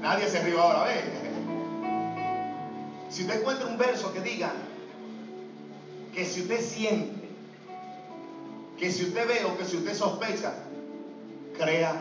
nadie 0.00 0.28
se 0.28 0.40
rió 0.42 0.60
ahora, 0.60 0.84
¿ve? 0.84 1.19
Si 3.10 3.22
usted 3.22 3.40
encuentra 3.40 3.66
un 3.66 3.76
verso 3.76 4.12
que 4.12 4.20
diga 4.20 4.52
que 6.14 6.24
si 6.24 6.42
usted 6.42 6.60
siente, 6.60 7.28
que 8.78 8.90
si 8.90 9.04
usted 9.04 9.26
ve 9.26 9.44
o 9.44 9.58
que 9.58 9.64
si 9.64 9.76
usted 9.76 9.94
sospecha, 9.94 10.54
crea 11.58 12.00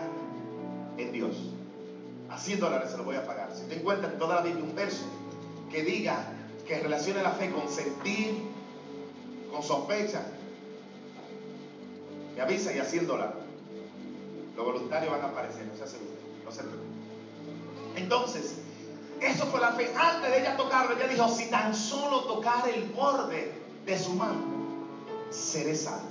en 0.97 1.11
Dios. 1.11 1.35
A 2.29 2.37
100 2.37 2.59
dólares 2.59 2.91
se 2.91 2.97
lo 2.97 3.03
voy 3.03 3.15
a 3.15 3.25
pagar. 3.25 3.51
Si 3.55 3.63
usted 3.63 3.79
encuentra 3.79 4.11
en 4.11 4.19
toda 4.19 4.35
la 4.35 4.41
Biblia 4.41 4.63
un 4.63 4.75
verso 4.75 5.03
que 5.71 5.83
diga 5.83 6.27
que 6.67 6.79
relacione 6.79 7.23
la 7.23 7.31
fe 7.31 7.49
con 7.49 7.67
sentir, 7.67 8.43
con 9.51 9.63
sospecha, 9.63 10.21
me 12.35 12.41
avisa 12.41 12.71
y 12.71 12.77
a 12.77 12.85
100 12.85 13.07
dólares. 13.07 13.35
Los 14.55 14.65
voluntarios 14.65 15.11
van 15.11 15.21
a 15.21 15.29
aparecer, 15.29 15.65
no 15.65 15.73
se 15.73 15.97
no 16.45 16.51
se 16.51 16.61
preocupe. 16.61 16.89
Entonces, 17.95 18.58
eso 19.21 19.45
fue 19.47 19.59
la 19.59 19.73
fe. 19.73 19.91
Antes 19.95 20.31
de 20.31 20.39
ella 20.39 20.55
tocarlo, 20.55 20.95
ella 20.95 21.07
dijo, 21.07 21.27
si 21.29 21.49
tan 21.49 21.75
solo 21.75 22.21
tocar 22.21 22.67
el 22.69 22.85
borde 22.89 23.53
de 23.85 23.99
su 23.99 24.13
mano, 24.13 24.41
seré 25.29 25.75
salvo. 25.75 26.07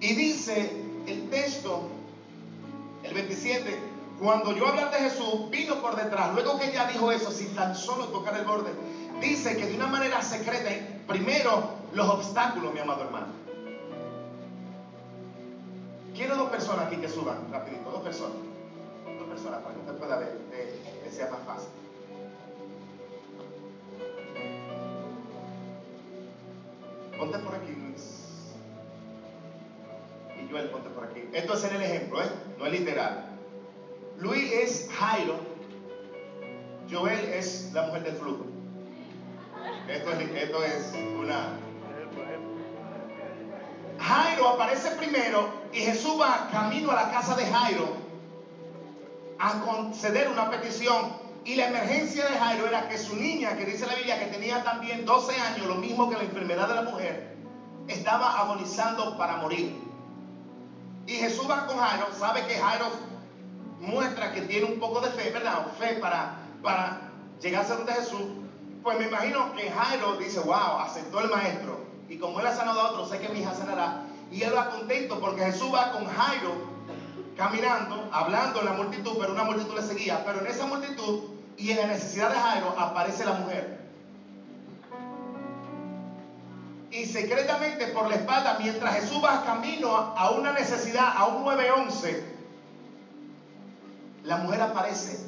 Y 0.00 0.14
dice 0.14 0.72
el 1.06 1.28
texto 1.28 1.88
el 3.02 3.14
27, 3.14 3.78
cuando 4.20 4.52
yo 4.52 4.66
hablar 4.66 4.90
de 4.90 4.98
Jesús, 4.98 5.50
vino 5.50 5.80
por 5.80 5.96
detrás. 5.96 6.34
Luego 6.34 6.58
que 6.58 6.70
ella 6.70 6.86
dijo 6.86 7.10
eso, 7.10 7.30
sin 7.30 7.54
tan 7.54 7.74
solo 7.74 8.06
tocar 8.08 8.36
el 8.36 8.44
borde, 8.44 8.70
dice 9.20 9.56
que 9.56 9.66
de 9.66 9.74
una 9.74 9.86
manera 9.86 10.22
secreta, 10.22 10.70
primero 11.06 11.70
los 11.92 12.08
obstáculos, 12.08 12.72
mi 12.74 12.80
amado 12.80 13.04
hermano. 13.04 13.26
Quiero 16.14 16.36
dos 16.36 16.50
personas 16.50 16.86
aquí 16.86 16.96
que 16.96 17.08
suban, 17.08 17.38
rapidito, 17.50 17.90
dos 17.90 18.02
personas. 18.02 18.36
Dos 19.38 19.44
personas 19.44 19.62
para 19.62 19.74
que 19.74 19.80
usted 19.80 19.94
pueda 19.94 20.18
ver, 20.18 20.38
que 21.04 21.10
sea 21.10 21.30
más 21.30 21.40
fácil. 21.46 21.68
Ponte 27.16 27.38
por 27.38 27.54
aquí, 27.54 27.72
Luis. 27.72 28.54
Y 30.36 30.50
Joel, 30.50 30.70
ponte 30.70 30.90
por 30.90 31.04
aquí. 31.04 31.28
Esto 31.32 31.54
es 31.54 31.64
en 31.64 31.76
el 31.76 31.82
ejemplo, 31.82 32.20
¿eh? 32.20 32.28
no 32.58 32.66
es 32.66 32.72
literal. 32.72 33.26
Luis 34.18 34.52
es 34.52 34.90
Jairo 34.98 35.36
Joel 36.90 37.24
es 37.26 37.70
la 37.72 37.82
mujer 37.82 38.02
del 38.02 38.16
flujo. 38.16 38.44
Esto 39.88 40.12
es, 40.12 40.42
esto 40.42 40.64
es 40.64 40.92
una... 41.16 41.50
Jairo 44.00 44.48
aparece 44.48 44.90
primero 44.96 45.48
y 45.72 45.78
Jesús 45.78 46.20
va 46.20 46.48
camino 46.50 46.90
a 46.90 46.94
la 46.94 47.10
casa 47.10 47.36
de 47.36 47.46
Jairo 47.46 48.07
a 49.38 49.60
conceder 49.60 50.28
una 50.28 50.50
petición. 50.50 51.12
Y 51.44 51.54
la 51.54 51.68
emergencia 51.68 52.26
de 52.26 52.36
Jairo 52.36 52.66
era 52.66 52.88
que 52.88 52.98
su 52.98 53.16
niña, 53.16 53.56
que 53.56 53.64
dice 53.64 53.86
la 53.86 53.94
Biblia 53.94 54.18
que 54.18 54.26
tenía 54.26 54.62
también 54.64 55.06
12 55.06 55.40
años, 55.40 55.66
lo 55.66 55.76
mismo 55.76 56.10
que 56.10 56.16
la 56.16 56.24
enfermedad 56.24 56.68
de 56.68 56.74
la 56.74 56.82
mujer, 56.82 57.36
estaba 57.86 58.38
agonizando 58.40 59.16
para 59.16 59.36
morir. 59.36 59.74
Y 61.06 61.12
Jesús 61.12 61.48
va 61.48 61.66
con 61.66 61.78
Jairo, 61.78 62.08
sabe 62.18 62.46
que 62.46 62.58
Jairo 62.58 62.86
muestra 63.80 64.32
que 64.32 64.42
tiene 64.42 64.66
un 64.66 64.78
poco 64.78 65.00
de 65.00 65.10
fe, 65.10 65.30
¿verdad? 65.30 65.66
Fe 65.78 65.94
para, 65.94 66.36
para 66.62 67.00
llegar 67.40 67.64
a 67.64 67.68
donde 67.68 67.92
Jesús. 67.94 68.20
Pues 68.82 68.98
me 68.98 69.06
imagino 69.06 69.54
que 69.54 69.70
Jairo 69.70 70.16
dice, 70.16 70.40
wow, 70.40 70.80
aceptó 70.80 71.20
el 71.20 71.30
maestro. 71.30 71.80
Y 72.08 72.18
como 72.18 72.40
él 72.40 72.46
ha 72.46 72.54
sanado 72.54 72.80
a 72.80 72.90
otro, 72.90 73.06
sé 73.06 73.20
que 73.20 73.28
mi 73.30 73.40
hija 73.40 73.54
sanará. 73.54 74.02
Y 74.30 74.42
él 74.42 74.54
va 74.54 74.70
contento 74.70 75.18
porque 75.20 75.44
Jesús 75.44 75.72
va 75.72 75.92
con 75.92 76.06
Jairo 76.06 76.77
caminando, 77.38 78.10
hablando 78.12 78.58
en 78.58 78.66
la 78.66 78.72
multitud, 78.72 79.12
pero 79.18 79.32
una 79.32 79.44
multitud 79.44 79.76
le 79.76 79.82
seguía. 79.82 80.24
Pero 80.26 80.40
en 80.40 80.48
esa 80.48 80.66
multitud 80.66 81.30
y 81.56 81.70
en 81.70 81.78
la 81.78 81.86
necesidad 81.86 82.30
de 82.30 82.36
Jairo 82.36 82.74
aparece 82.76 83.24
la 83.24 83.34
mujer. 83.34 83.78
Y 86.90 87.06
secretamente 87.06 87.86
por 87.88 88.08
la 88.08 88.16
espalda, 88.16 88.58
mientras 88.60 88.94
Jesús 88.96 89.22
va 89.24 89.44
camino 89.44 89.94
a 89.94 90.30
una 90.32 90.52
necesidad, 90.52 91.12
a 91.16 91.26
un 91.26 91.44
911, 91.44 92.24
la 94.24 94.38
mujer 94.38 94.60
aparece 94.60 95.24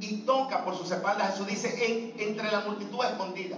y 0.00 0.22
toca 0.22 0.64
por 0.64 0.76
sus 0.76 0.90
espaldas. 0.90 1.32
Jesús 1.32 1.46
dice, 1.46 2.14
entre 2.18 2.50
la 2.50 2.60
multitud 2.60 3.04
escondida. 3.04 3.56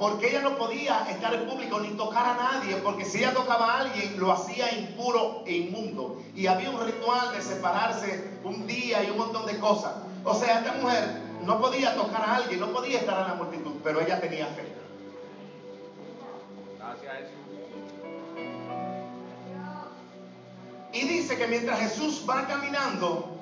Porque 0.00 0.30
ella 0.30 0.40
no 0.40 0.56
podía 0.56 1.06
estar 1.10 1.34
en 1.34 1.46
público 1.46 1.78
ni 1.78 1.90
tocar 1.90 2.24
a 2.24 2.34
nadie, 2.34 2.76
porque 2.76 3.04
si 3.04 3.18
ella 3.18 3.34
tocaba 3.34 3.74
a 3.74 3.80
alguien, 3.80 4.18
lo 4.18 4.32
hacía 4.32 4.72
impuro 4.72 5.42
e 5.46 5.52
inmundo. 5.52 6.22
Y 6.34 6.46
había 6.46 6.70
un 6.70 6.82
ritual 6.82 7.32
de 7.36 7.42
separarse 7.42 8.38
un 8.42 8.66
día 8.66 9.04
y 9.04 9.10
un 9.10 9.18
montón 9.18 9.44
de 9.44 9.58
cosas. 9.58 9.96
O 10.24 10.34
sea, 10.34 10.60
esta 10.60 10.72
mujer 10.72 11.04
no 11.44 11.60
podía 11.60 11.94
tocar 11.94 12.22
a 12.22 12.36
alguien, 12.36 12.60
no 12.60 12.72
podía 12.72 13.00
estar 13.00 13.20
en 13.20 13.28
la 13.28 13.34
multitud, 13.34 13.72
pero 13.84 14.00
ella 14.00 14.18
tenía 14.18 14.46
fe. 14.46 14.72
Gracias. 16.78 17.30
Y 20.94 21.08
dice 21.08 21.36
que 21.36 21.46
mientras 21.46 21.78
Jesús 21.78 22.24
va 22.26 22.46
caminando, 22.46 23.36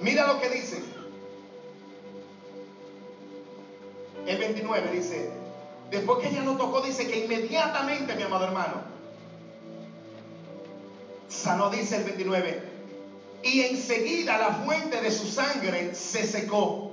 mira 0.00 0.26
lo 0.26 0.40
que 0.40 0.48
dice. 0.48 0.95
El 4.26 4.38
29 4.38 4.90
dice, 4.92 5.30
después 5.90 6.18
que 6.18 6.28
ella 6.28 6.42
lo 6.42 6.56
tocó, 6.56 6.80
dice 6.80 7.06
que 7.06 7.24
inmediatamente, 7.24 8.16
mi 8.16 8.22
amado 8.22 8.44
hermano, 8.44 8.74
sanó, 11.28 11.70
dice 11.70 11.96
el 11.98 12.04
29, 12.04 12.62
y 13.44 13.60
enseguida 13.60 14.38
la 14.38 14.50
fuente 14.64 15.00
de 15.00 15.10
su 15.12 15.26
sangre 15.28 15.94
se 15.94 16.26
secó 16.26 16.90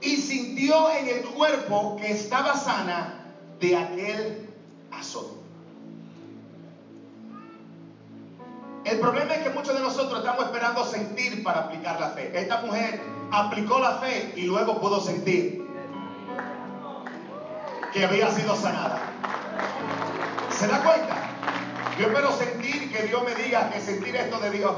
y 0.00 0.16
sintió 0.16 0.90
en 0.90 1.08
el 1.08 1.24
cuerpo 1.24 1.96
que 2.00 2.12
estaba 2.12 2.54
sana 2.54 3.34
de 3.58 3.76
aquel 3.76 4.48
azote. 4.92 5.42
El 8.84 8.98
problema 8.98 9.34
es 9.34 9.42
que 9.42 9.50
muchos 9.50 9.74
de 9.74 9.80
nosotros 9.80 10.20
estamos 10.20 10.44
esperando 10.44 10.84
sentir 10.84 11.42
para 11.42 11.60
aplicar 11.60 12.00
la 12.00 12.10
fe. 12.10 12.32
Esta 12.34 12.60
mujer 12.60 13.00
aplicó 13.30 13.78
la 13.78 13.98
fe 13.98 14.32
y 14.36 14.42
luego 14.42 14.80
pudo 14.80 15.00
sentir 15.00 15.61
que 17.92 18.04
había 18.04 18.30
sido 18.30 18.56
sanada. 18.56 19.00
¿Se 20.50 20.66
da 20.66 20.82
cuenta? 20.82 21.16
Yo 21.98 22.06
espero 22.06 22.32
sentir 22.32 22.90
que 22.90 23.02
Dios 23.04 23.22
me 23.24 23.34
diga 23.34 23.70
que 23.70 23.80
sentir 23.80 24.16
esto 24.16 24.38
de 24.38 24.50
Dios. 24.50 24.72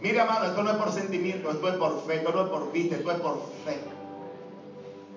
Mire, 0.00 0.20
amado, 0.20 0.46
esto 0.46 0.62
no 0.62 0.70
es 0.70 0.76
por 0.76 0.92
sentimiento, 0.92 1.50
esto 1.50 1.68
es 1.68 1.74
por 1.74 2.04
fe, 2.06 2.16
esto 2.16 2.32
no 2.32 2.42
es 2.42 2.48
por 2.48 2.72
vista, 2.72 2.96
esto 2.96 3.10
es 3.10 3.20
por 3.20 3.36
fe. 3.64 3.78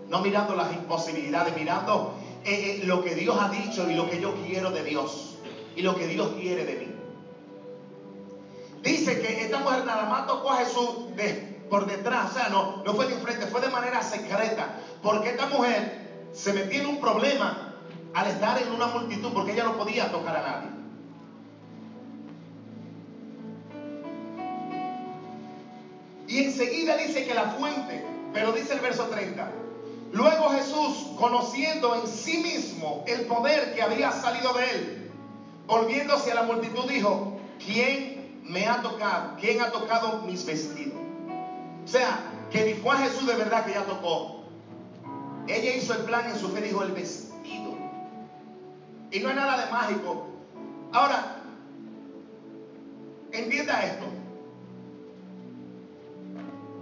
No 0.07 0.21
mirando 0.21 0.55
las 0.55 0.71
imposibilidades, 0.73 1.55
mirando 1.55 2.15
eh, 2.43 2.81
eh, 2.81 2.85
lo 2.85 3.03
que 3.03 3.15
Dios 3.15 3.37
ha 3.39 3.49
dicho 3.49 3.89
y 3.89 3.95
lo 3.95 4.09
que 4.09 4.19
yo 4.19 4.35
quiero 4.45 4.71
de 4.71 4.83
Dios 4.83 5.37
y 5.75 5.81
lo 5.81 5.95
que 5.95 6.07
Dios 6.07 6.29
quiere 6.39 6.65
de 6.65 6.75
mí. 6.75 6.87
Dice 8.83 9.21
que 9.21 9.43
esta 9.43 9.59
mujer 9.59 9.85
nada 9.85 10.05
más 10.05 10.27
tocó 10.27 10.51
a 10.51 10.57
Jesús 10.57 10.89
por 11.69 11.85
detrás, 11.85 12.31
o 12.31 12.33
sea, 12.33 12.49
no, 12.49 12.83
no 12.83 12.93
fue 12.93 13.07
de 13.07 13.13
enfrente, 13.13 13.45
fue 13.45 13.61
de 13.61 13.69
manera 13.69 14.01
secreta, 14.01 14.75
porque 15.01 15.29
esta 15.29 15.45
mujer 15.47 16.00
se 16.33 16.53
metió 16.53 16.81
en 16.81 16.87
un 16.87 16.99
problema 16.99 17.73
al 18.13 18.27
estar 18.27 18.61
en 18.61 18.71
una 18.71 18.87
multitud, 18.87 19.31
porque 19.33 19.53
ella 19.53 19.65
no 19.65 19.77
podía 19.77 20.11
tocar 20.11 20.35
a 20.35 20.41
nadie. 20.41 20.69
Y 26.27 26.45
enseguida 26.45 26.95
dice 26.95 27.25
que 27.25 27.33
la 27.33 27.51
fuente, 27.51 28.05
pero 28.33 28.53
dice 28.53 28.73
el 28.73 28.79
verso 28.79 29.05
30, 29.07 29.51
luego 30.13 30.49
Jesús, 30.51 31.07
conociendo 31.17 31.95
en 31.95 32.07
sí 32.07 32.37
mismo 32.37 33.03
el 33.05 33.25
poder 33.25 33.75
que 33.75 33.81
había 33.81 34.11
salido 34.11 34.53
de 34.53 34.71
él, 34.71 35.11
volviéndose 35.67 36.31
a 36.31 36.35
la 36.35 36.43
multitud, 36.43 36.89
dijo, 36.89 37.37
¿quién 37.59 38.41
me 38.43 38.65
ha 38.65 38.81
tocado? 38.81 39.35
¿Quién 39.39 39.61
ha 39.61 39.71
tocado 39.71 40.21
mis 40.21 40.45
vestidos? 40.45 40.99
O 41.83 41.87
sea, 41.87 42.19
que 42.49 42.63
ni 42.63 42.73
fue 42.75 42.95
a 42.95 42.99
Jesús 42.99 43.27
de 43.27 43.35
verdad 43.35 43.65
que 43.65 43.71
ella 43.71 43.85
tocó. 43.85 44.40
Ella 45.51 45.75
hizo 45.75 45.93
el 45.93 46.03
plan 46.03 46.29
en 46.29 46.37
su 46.37 46.47
fe, 46.49 46.61
dijo 46.61 46.81
el 46.81 46.93
vestido. 46.93 47.75
Y 49.11 49.19
no 49.19 49.29
hay 49.29 49.35
nada 49.35 49.65
de 49.65 49.71
mágico. 49.71 50.27
Ahora, 50.93 51.43
entienda 53.33 53.83
esto. 53.83 54.05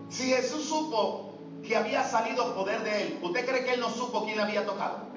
Si 0.09 0.23
Jesús 0.29 0.65
supo 0.65 1.33
que 1.65 1.75
había 1.75 2.03
salido 2.03 2.53
poder 2.53 2.83
de 2.83 3.01
él, 3.01 3.19
¿usted 3.23 3.45
cree 3.47 3.65
que 3.65 3.73
él 3.73 3.79
no 3.79 3.89
supo 3.89 4.23
quién 4.25 4.37
le 4.37 4.43
había 4.43 4.65
tocado? 4.65 5.09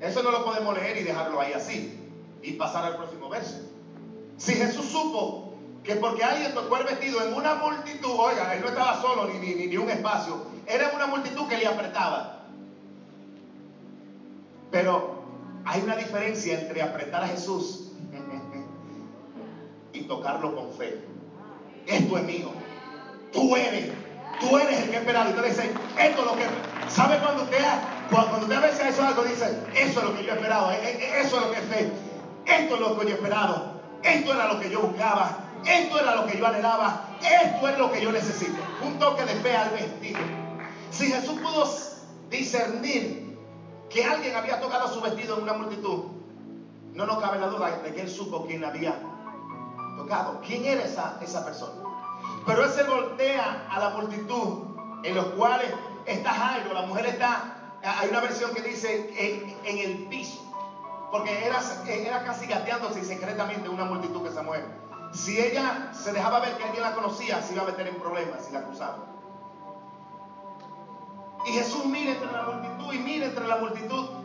Eso 0.00 0.22
no 0.22 0.30
lo 0.30 0.44
podemos 0.44 0.74
leer 0.74 0.96
y 0.96 1.04
dejarlo 1.04 1.40
ahí 1.40 1.52
así 1.52 1.98
y 2.42 2.52
pasar 2.52 2.84
al 2.84 2.96
próximo 2.96 3.28
verso. 3.28 3.60
Si 4.38 4.54
Jesús 4.54 4.86
supo 4.86 5.51
que 5.84 5.96
porque 5.96 6.22
alguien 6.22 6.54
tocó 6.54 6.76
el 6.76 6.84
vestido 6.84 7.22
en 7.22 7.34
una 7.34 7.54
multitud, 7.56 8.10
oiga, 8.16 8.54
él 8.54 8.60
no 8.60 8.68
estaba 8.68 9.00
solo 9.00 9.28
ni, 9.28 9.38
ni, 9.38 9.66
ni 9.66 9.76
un 9.76 9.90
espacio, 9.90 10.44
era 10.66 10.92
una 10.94 11.06
multitud 11.06 11.48
que 11.48 11.58
le 11.58 11.66
apretaba. 11.66 12.46
Pero 14.70 15.22
hay 15.64 15.82
una 15.82 15.96
diferencia 15.96 16.60
entre 16.60 16.82
apretar 16.82 17.24
a 17.24 17.28
Jesús 17.28 17.92
y 19.92 20.02
tocarlo 20.02 20.54
con 20.54 20.72
fe. 20.72 21.04
Esto 21.86 22.16
es 22.16 22.24
mío. 22.24 22.50
Tú 23.32 23.56
eres. 23.56 23.90
Tú 24.40 24.56
eres 24.58 24.80
el 24.80 24.90
que 24.90 24.96
esperaba. 24.96 25.30
Usted 25.30 25.44
dice, 25.44 25.70
esto 25.98 26.20
es 26.20 26.26
lo 26.26 26.36
que... 26.36 26.46
¿Sabe 26.88 27.18
cuando 27.18 27.44
usted, 27.44 27.58
cuando 28.10 28.38
usted 28.38 28.56
a 28.56 28.60
veces 28.60 28.86
eso 28.86 29.02
algo 29.02 29.22
dice, 29.24 29.58
eso 29.74 30.00
es 30.00 30.04
lo 30.04 30.16
que 30.16 30.24
yo 30.24 30.32
esperaba, 30.34 30.76
e, 30.76 30.90
e, 30.90 31.20
eso 31.20 31.36
es 31.36 31.42
lo 31.42 31.50
que 31.50 31.58
es 31.58 31.64
fe, 31.64 31.92
esto 32.44 32.74
es 32.74 32.80
lo 32.80 32.98
que 32.98 33.06
yo 33.06 33.14
esperaba, 33.14 33.74
esto 34.02 34.34
era 34.34 34.52
lo 34.52 34.60
que 34.60 34.68
yo 34.68 34.80
buscaba, 34.82 35.41
esto 35.64 36.00
era 36.00 36.16
lo 36.16 36.26
que 36.26 36.38
yo 36.38 36.46
anhelaba, 36.46 37.08
esto 37.20 37.68
es 37.68 37.78
lo 37.78 37.90
que 37.92 38.00
yo 38.00 38.12
necesito. 38.12 38.60
Un 38.84 38.98
toque 38.98 39.24
de 39.24 39.34
fe 39.36 39.56
al 39.56 39.70
vestido. 39.70 40.20
Si 40.90 41.10
Jesús 41.10 41.38
pudo 41.40 41.64
discernir 42.30 43.38
que 43.88 44.04
alguien 44.04 44.34
había 44.36 44.60
tocado 44.60 44.88
su 44.92 45.00
vestido 45.00 45.36
en 45.36 45.44
una 45.44 45.52
multitud, 45.54 46.04
no 46.94 47.06
nos 47.06 47.18
cabe 47.18 47.38
la 47.38 47.46
duda 47.46 47.78
de 47.78 47.94
que 47.94 48.00
él 48.02 48.10
supo 48.10 48.46
quién 48.46 48.64
había 48.64 48.98
tocado. 49.96 50.40
¿Quién 50.46 50.64
era 50.64 50.82
esa, 50.82 51.18
esa 51.22 51.44
persona? 51.44 51.82
Pero 52.46 52.64
él 52.64 52.70
se 52.70 52.82
voltea 52.84 53.66
a 53.70 53.78
la 53.78 53.90
multitud 53.90 54.72
en 55.04 55.14
los 55.14 55.26
cuales 55.26 55.72
está 56.06 56.30
Jairo, 56.30 56.72
la 56.72 56.82
mujer 56.82 57.06
está, 57.06 57.76
hay 57.82 58.08
una 58.08 58.20
versión 58.20 58.52
que 58.54 58.62
dice 58.62 59.12
en, 59.64 59.78
el 59.78 60.06
piso, 60.06 60.40
porque 61.10 61.44
era, 61.44 61.60
era 61.86 62.24
casi 62.24 62.46
gateándose 62.46 63.04
secretamente 63.04 63.68
una 63.68 63.84
multitud 63.84 64.22
que 64.22 64.32
se 64.32 64.42
mueve. 64.42 64.66
Si 65.12 65.38
ella 65.38 65.92
se 65.92 66.12
dejaba 66.12 66.40
ver 66.40 66.56
que 66.56 66.64
alguien 66.64 66.82
la 66.82 66.94
conocía, 66.94 67.42
se 67.42 67.54
iba 67.54 67.62
a 67.62 67.66
meter 67.66 67.86
en 67.86 67.96
problemas 67.96 68.44
si 68.44 68.52
la 68.52 68.60
acusaba. 68.60 68.98
Y 71.46 71.52
Jesús 71.52 71.84
mira 71.86 72.12
entre 72.12 72.32
la 72.32 72.42
multitud 72.42 72.92
y 72.92 72.98
mira 72.98 73.26
entre 73.26 73.46
la 73.46 73.56
multitud 73.56 74.22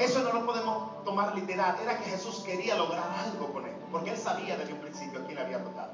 eso 0.00 0.22
no 0.22 0.32
lo 0.32 0.46
podemos 0.46 1.04
tomar 1.04 1.34
literal. 1.34 1.76
Era 1.82 1.98
que 1.98 2.10
Jesús 2.10 2.42
quería 2.44 2.74
lograr 2.74 3.04
algo 3.22 3.52
con 3.52 3.66
él. 3.66 3.76
Porque 3.92 4.10
él 4.10 4.16
sabía 4.16 4.56
desde 4.56 4.72
un 4.72 4.80
principio 4.80 5.20
a 5.20 5.26
quién 5.26 5.38
había 5.38 5.62
tocado. 5.62 5.90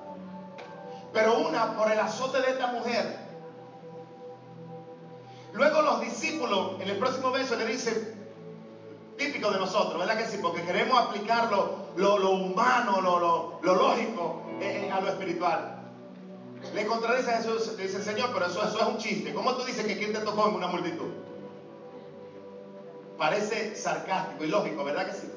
Pero 1.12 1.40
una, 1.40 1.76
por 1.76 1.90
el 1.90 1.98
azote 1.98 2.40
de 2.40 2.50
esta 2.50 2.68
mujer. 2.68 3.18
Luego 5.52 5.82
los 5.82 6.00
discípulos, 6.02 6.80
en 6.80 6.88
el 6.88 6.98
próximo 6.98 7.32
verso, 7.32 7.56
le 7.56 7.66
dicen, 7.66 8.15
típico 9.16 9.50
de 9.50 9.58
nosotros, 9.58 9.98
¿verdad 9.98 10.18
que 10.18 10.26
sí? 10.26 10.38
Porque 10.40 10.62
queremos 10.62 10.98
aplicarlo 10.98 11.86
lo, 11.96 12.30
humano, 12.30 13.00
lo, 13.00 13.74
lógico 13.74 14.42
eh, 14.60 14.86
eh, 14.86 14.90
a 14.90 15.00
lo 15.00 15.08
espiritual. 15.08 15.72
Le 16.74 16.86
contradice 16.86 17.30
a 17.30 17.36
Jesús, 17.38 17.76
dice, 17.76 18.02
Señor, 18.02 18.30
pero 18.32 18.46
eso, 18.46 18.66
eso 18.66 18.80
es 18.80 18.86
un 18.86 18.98
chiste. 18.98 19.32
¿Cómo 19.32 19.54
tú 19.54 19.64
dices 19.64 19.86
que 19.86 19.96
quién 19.96 20.12
te 20.12 20.20
tocó 20.20 20.48
en 20.48 20.54
una 20.54 20.66
multitud? 20.66 21.08
Parece 23.16 23.74
sarcástico 23.74 24.44
y 24.44 24.48
lógico, 24.48 24.84
¿verdad 24.84 25.06
que 25.06 25.12
sí? 25.12 25.30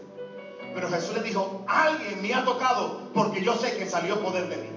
Pero 0.73 0.89
Jesús 0.89 1.15
le 1.15 1.23
dijo, 1.23 1.63
alguien 1.67 2.21
me 2.21 2.33
ha 2.33 2.43
tocado 2.43 3.09
porque 3.13 3.43
yo 3.43 3.55
sé 3.55 3.77
que 3.77 3.85
salió 3.87 4.21
poder 4.21 4.49
de 4.49 4.57
mí. 4.57 4.69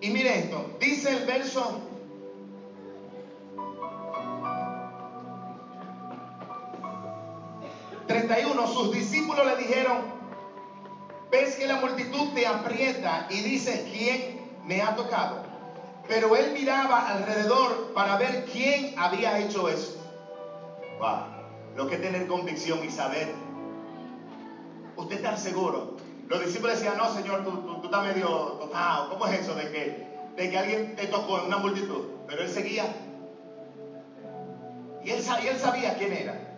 Y 0.00 0.10
mire 0.10 0.40
esto, 0.40 0.66
dice 0.80 1.16
el 1.16 1.26
verso 1.26 1.80
sus 8.72 8.92
discípulos 8.92 9.46
le 9.46 9.56
dijeron, 9.56 9.98
ves 11.30 11.56
que 11.56 11.66
la 11.66 11.76
multitud 11.76 12.32
te 12.34 12.46
aprieta 12.46 13.26
y 13.30 13.40
dices, 13.40 13.86
¿quién 13.90 14.40
me 14.64 14.82
ha 14.82 14.94
tocado? 14.94 15.42
Pero 16.08 16.36
él 16.36 16.52
miraba 16.52 17.08
alrededor 17.08 17.92
para 17.94 18.16
ver 18.16 18.44
quién 18.52 18.94
había 18.98 19.38
hecho 19.38 19.68
eso. 19.68 19.98
Lo 21.76 21.86
que 21.88 21.96
tener 21.96 22.26
convicción 22.26 22.84
y 22.84 22.90
saber. 22.90 23.32
Usted 24.96 25.16
está 25.16 25.36
seguro. 25.36 25.96
Los 26.28 26.44
discípulos 26.44 26.76
decían, 26.76 26.96
no, 26.96 27.12
Señor, 27.12 27.44
tú, 27.44 27.80
estás 27.82 28.04
medio 28.04 28.28
tocado. 28.60 29.10
¿Cómo 29.10 29.26
es 29.26 29.40
eso 29.40 29.54
de 29.54 29.70
que, 29.70 30.06
de 30.36 30.50
que 30.50 30.58
alguien 30.58 30.94
te 30.94 31.06
tocó 31.06 31.40
en 31.40 31.46
una 31.46 31.58
multitud? 31.58 32.04
Pero 32.28 32.42
él 32.42 32.48
seguía. 32.48 32.84
Y 35.02 35.10
él, 35.10 35.24
y 35.42 35.46
él 35.48 35.58
sabía 35.58 35.96
quién 35.96 36.12
era. 36.12 36.51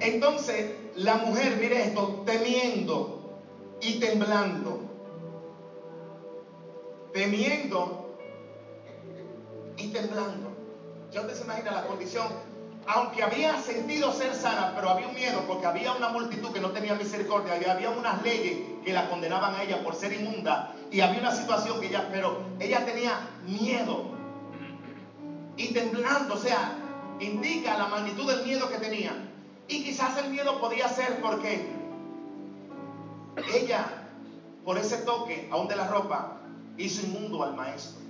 Entonces, 0.00 0.72
la 0.96 1.16
mujer, 1.16 1.56
mire 1.60 1.84
esto, 1.84 2.22
temiendo 2.26 3.40
y 3.80 3.98
temblando. 3.98 4.80
Temiendo 7.12 8.18
y 9.76 9.88
temblando. 9.88 10.52
Ya 11.10 11.20
usted 11.20 11.34
se 11.34 11.44
imagina 11.44 11.72
la 11.72 11.86
condición. 11.86 12.26
Aunque 12.88 13.22
había 13.22 13.58
sentido 13.60 14.12
ser 14.12 14.32
sana, 14.34 14.72
pero 14.76 14.90
había 14.90 15.08
un 15.08 15.14
miedo 15.14 15.42
porque 15.48 15.66
había 15.66 15.92
una 15.92 16.08
multitud 16.08 16.52
que 16.52 16.60
no 16.60 16.70
tenía 16.70 16.94
misericordia, 16.94 17.54
había, 17.54 17.90
unas 17.90 18.22
leyes 18.22 18.58
que 18.84 18.92
la 18.92 19.08
condenaban 19.08 19.54
a 19.56 19.62
ella 19.62 19.82
por 19.82 19.96
ser 19.96 20.12
inmunda 20.12 20.72
y 20.90 21.00
había 21.00 21.20
una 21.20 21.32
situación 21.32 21.80
que 21.80 21.88
ella, 21.88 22.08
pero 22.12 22.38
ella 22.60 22.84
tenía 22.84 23.28
miedo 23.44 24.04
y 25.56 25.72
temblando, 25.72 26.34
o 26.34 26.38
sea, 26.38 26.76
indica 27.18 27.76
la 27.76 27.88
magnitud 27.88 28.30
del 28.30 28.44
miedo 28.44 28.68
que 28.68 28.78
tenía. 28.78 29.25
Y 29.68 29.82
quizás 29.82 30.16
el 30.18 30.30
miedo 30.30 30.60
podía 30.60 30.88
ser 30.88 31.20
porque 31.20 31.68
ella, 33.52 33.86
por 34.64 34.78
ese 34.78 34.98
toque 34.98 35.48
aún 35.52 35.68
de 35.68 35.76
la 35.76 35.88
ropa, 35.88 36.36
hizo 36.78 37.04
inmundo 37.06 37.42
al 37.42 37.54
maestro. 37.54 38.00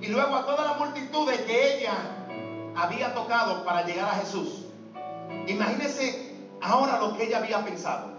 Y 0.00 0.08
luego 0.08 0.36
a 0.36 0.46
toda 0.46 0.64
la 0.64 0.74
multitud 0.74 1.30
de 1.30 1.44
que 1.44 1.78
ella 1.78 1.94
había 2.76 3.14
tocado 3.14 3.64
para 3.64 3.86
llegar 3.86 4.08
a 4.08 4.14
Jesús. 4.14 4.64
Imagínese 5.46 6.34
ahora 6.60 6.98
lo 6.98 7.16
que 7.16 7.24
ella 7.24 7.38
había 7.38 7.64
pensado. 7.64 8.14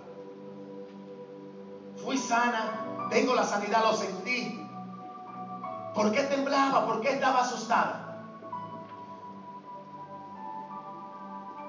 Fui 2.03 2.17
sana, 2.17 3.07
tengo 3.09 3.33
la 3.33 3.43
sanidad, 3.43 3.81
lo 3.81 3.93
sentí. 3.93 4.61
¿Por 5.93 6.11
qué 6.11 6.23
temblaba? 6.23 6.85
¿Por 6.85 7.01
qué 7.01 7.11
estaba 7.11 7.41
asustada? 7.41 8.04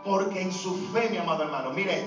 Porque 0.06 0.40
en 0.40 0.52
su 0.52 0.76
fe, 0.92 1.08
mi 1.10 1.16
amado 1.16 1.42
hermano, 1.42 1.72
mire, 1.72 2.04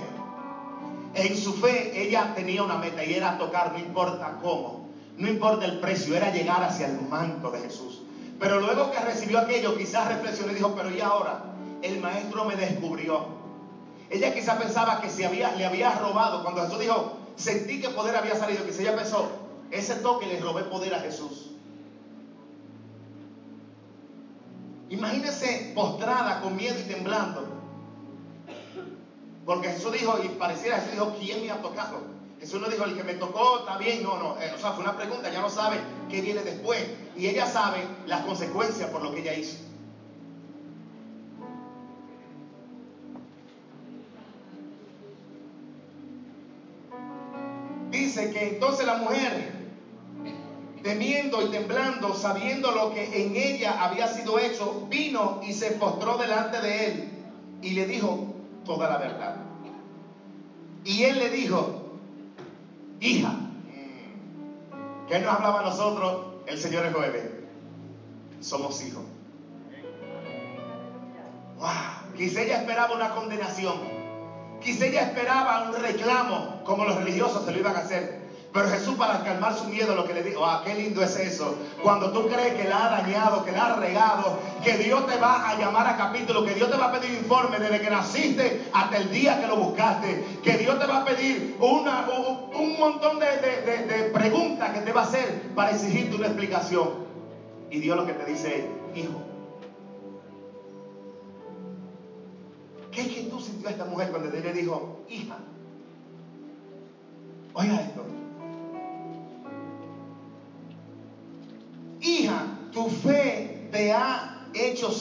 en 1.14 1.36
su 1.36 1.54
fe 1.56 2.02
ella 2.02 2.34
tenía 2.34 2.64
una 2.64 2.78
meta 2.78 3.04
y 3.04 3.14
era 3.14 3.38
tocar, 3.38 3.74
no 3.74 3.80
importa 3.80 4.38
cómo, 4.42 4.88
no 5.18 5.28
importa 5.28 5.66
el 5.66 5.80
precio, 5.80 6.16
era 6.16 6.32
llegar 6.32 6.64
hacia 6.64 6.88
el 6.88 7.02
manto 7.02 7.52
de 7.52 7.60
Jesús. 7.60 8.02
Pero 8.40 8.62
luego 8.62 8.90
que 8.92 9.00
recibió 9.00 9.40
aquello, 9.40 9.78
quizás 9.78 10.08
reflexionó 10.08 10.54
y 10.54 10.56
dijo, 10.56 10.74
pero 10.76 10.96
¿y 10.96 11.02
ahora? 11.02 11.44
El 11.82 12.00
maestro 12.00 12.46
me 12.46 12.56
descubrió. 12.56 13.38
Ella 14.10 14.34
quizás 14.34 14.58
pensaba 14.58 15.02
que 15.02 15.10
se 15.10 15.30
le 15.30 15.66
había 15.66 15.92
robado. 16.00 16.42
Cuando 16.44 16.64
Jesús 16.64 16.80
dijo, 16.80 17.18
sentí 17.36 17.82
que 17.82 17.90
poder 17.90 18.16
había 18.16 18.36
salido, 18.36 18.66
quizás 18.66 18.80
ella 18.80 18.96
pensó, 18.96 19.30
ese 19.72 19.96
toque 19.96 20.26
le 20.26 20.40
robé 20.40 20.64
poder 20.64 20.94
a 20.94 21.00
Jesús. 21.00 21.50
Imagínese 24.90 25.74
postrada 25.76 26.40
con 26.42 26.56
miedo 26.56 26.80
y 26.80 26.84
temblando. 26.84 27.59
Porque 29.50 29.70
Jesús 29.70 29.92
dijo, 29.94 30.16
y 30.24 30.28
pareciera 30.28 30.76
Jesús 30.76 30.92
dijo, 30.92 31.16
¿quién 31.20 31.42
me 31.42 31.50
ha 31.50 31.60
tocado? 31.60 32.02
Jesús 32.40 32.62
no 32.62 32.70
dijo, 32.70 32.84
el 32.84 32.96
que 32.96 33.04
me 33.04 33.16
tocó 33.16 33.62
está 33.62 33.80
bien, 33.80 34.04
no, 34.04 34.16
no. 34.20 34.40
Eh, 34.40 34.52
o 34.56 34.60
sea, 34.60 34.74
fue 34.74 34.84
una 34.84 34.96
pregunta, 34.96 35.32
ya 35.32 35.42
no 35.42 35.50
sabe 35.50 35.80
qué 36.08 36.22
viene 36.22 36.44
después. 36.44 36.86
Y 37.18 37.26
ella 37.26 37.48
sabe 37.48 37.80
las 38.06 38.22
consecuencias 38.22 38.92
por 38.92 39.02
lo 39.02 39.12
que 39.12 39.22
ella 39.22 39.34
hizo. 39.34 39.58
Dice 47.90 48.30
que 48.30 48.50
entonces 48.50 48.86
la 48.86 48.98
mujer, 48.98 49.52
temiendo 50.84 51.42
y 51.42 51.50
temblando, 51.50 52.14
sabiendo 52.14 52.70
lo 52.70 52.94
que 52.94 53.26
en 53.26 53.36
ella 53.36 53.84
había 53.84 54.08
sido 54.08 54.38
hecho, 54.38 54.86
vino 54.92 55.42
y 55.42 55.54
se 55.54 55.72
postró 55.72 56.20
delante 56.20 56.62
de 56.62 56.86
él 56.86 57.10
y 57.64 57.72
le 57.72 57.88
dijo 57.88 58.36
toda 58.70 58.88
la 58.88 58.98
verdad. 59.00 59.36
Y 60.86 61.04
él 61.04 61.18
le 61.18 61.30
dijo, 61.32 61.98
hija. 63.00 63.34
¿Qué 65.08 65.18
nos 65.18 65.34
hablaba 65.34 65.62
a 65.62 65.64
nosotros 65.64 66.44
el 66.46 66.56
Señor 66.56 66.86
el 66.86 66.94
jueves? 66.94 67.24
Somos 68.42 68.80
hijos. 68.86 69.02
Wow. 71.58 72.14
Quizá 72.16 72.42
ella 72.42 72.60
esperaba 72.62 72.94
una 72.94 73.10
condenación. 73.16 73.74
Quizá 74.62 74.86
ella 74.86 75.02
esperaba 75.02 75.68
un 75.68 75.74
reclamo 75.74 76.62
como 76.64 76.86
los 76.86 76.96
religiosos 76.98 77.44
se 77.46 77.52
lo 77.52 77.58
iban 77.58 77.76
a 77.76 77.80
hacer. 77.80 78.19
Pero 78.52 78.68
Jesús 78.68 78.96
para 78.96 79.24
calmar 79.24 79.56
su 79.56 79.66
miedo 79.66 79.96
lo 79.96 80.06
que 80.06 80.14
le 80.14 80.24
dijo, 80.24 80.44
ah, 80.44 80.64
qué 80.66 80.74
lindo 80.74 81.04
es 81.04 81.16
eso. 81.18 81.56
Cuando 81.84 82.12
tú 82.12 82.28
crees 82.28 82.56
que 82.56 82.68
la 82.68 82.86
ha 82.86 83.02
dañado, 83.02 83.46
que 83.46 83.52
la 83.52 83.68
ha 83.68 83.76
regado, 83.76 84.40
que 84.64 84.76
Dios 84.78 85.06
te 85.06 85.18
va 85.18 85.50
a 85.50 85.60
llamar 85.60 85.86
a 85.86 85.98
capítulo, 85.98 86.44
que 86.44 86.56
Dios 86.56 86.72
te 86.72 86.78
va 86.78 86.88
a 86.88 86.92
pedir 86.92 87.12
informe 87.12 87.60
desde 87.60 87.80
que 87.80 87.90
naciste 87.92 88.70
hasta 88.74 88.98
el 88.98 89.12
día 89.12 89.40
que 89.40 89.48
lo 89.48 89.58
buscaste, 89.58 90.40
que 90.44 90.58
Dios 90.58 90.80
te 90.80 90.88
va 90.88 91.02
a 91.02 91.06
pedir 91.06 91.58
una, 91.60 92.08
un, 92.56 92.80
montón 92.80 93.20
de, 93.20 93.28
de 93.28 94.10
preguntas 94.12 94.72
que 94.72 94.80
te 94.80 94.94
va 94.94 95.02
a 95.02 95.04
hacer 95.04 95.54
para 95.54 95.72
exigirte 95.72 96.16
una 96.16 96.28
explicación. 96.28 97.08
Y 97.70 97.80
Dios 97.80 97.96
lo 97.96 98.06
que 98.08 98.14
te 98.14 98.26
dice 98.26 98.58
es, 98.58 99.00
hijo, 99.00 99.22
¿qué 102.92 103.28
tú 103.30 103.40
sintió 103.40 103.70
esta 103.70 103.86
mujer 103.86 104.10
cuando 104.10 104.30
te 104.30 104.42
le 104.42 104.54
dijo, 104.54 105.02
hija? 105.08 105.38
Oiga 107.54 107.89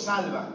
salva. 0.09 0.47